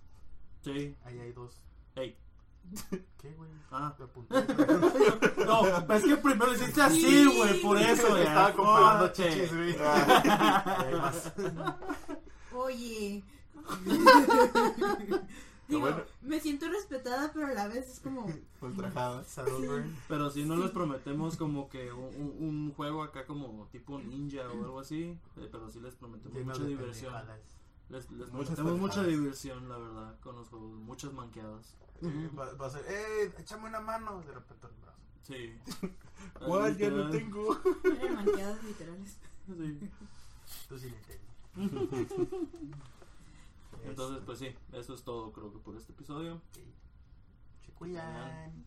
[0.62, 0.94] Sí.
[1.04, 1.62] Ahí hay dos.
[1.94, 2.18] Hey.
[3.20, 3.50] ¿Qué, güey?
[3.70, 3.94] Ah.
[3.96, 4.34] Te apunté.
[5.44, 8.22] No, es que primero hiciste así, güey, por eso ya.
[8.24, 9.76] Estaba comparando chichis, güey.
[9.80, 10.86] Ah.
[11.00, 11.32] Más.
[12.54, 13.22] Oye.
[15.68, 16.02] Digo, bueno.
[16.22, 18.26] me siento respetada, pero a la vez es como.
[18.60, 19.26] ultrajadas.
[19.28, 19.96] Saddleburn.
[20.08, 24.80] Pero si no les prometemos como que un, juego acá como tipo ninja o algo
[24.80, 27.12] así, eh, pero sí les prometemos Lleno mucha diversión.
[27.12, 27.59] pendejadas.
[27.90, 31.76] Les, les Muchas prometemos mucha diversión, la verdad, con los juegos, muchas manqueadas.
[32.00, 33.34] Sí, Va, va a ser, ¡eh!
[33.36, 34.22] Échame una mano.
[34.22, 35.00] De repente el brazo.
[35.22, 35.58] Sí.
[36.46, 36.76] ¿Cuál?
[36.78, 37.60] Ya no tengo.
[37.84, 39.18] Eran manqueadas literales.
[39.50, 39.80] Sí.
[40.68, 42.12] Tú sí le entiendes.
[43.84, 46.40] Entonces, pues sí, eso es todo creo que por este episodio.
[46.52, 46.62] Sí.
[47.66, 48.64] Se cuidan.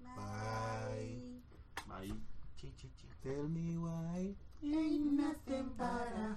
[0.00, 1.42] Bye.
[1.88, 2.14] Bye.
[2.56, 3.08] Chi, chi, chi.
[3.22, 4.36] Tell me why.
[4.62, 6.34] Ain't nothing but a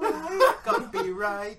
[0.00, 0.56] why.
[0.64, 1.58] Copyright.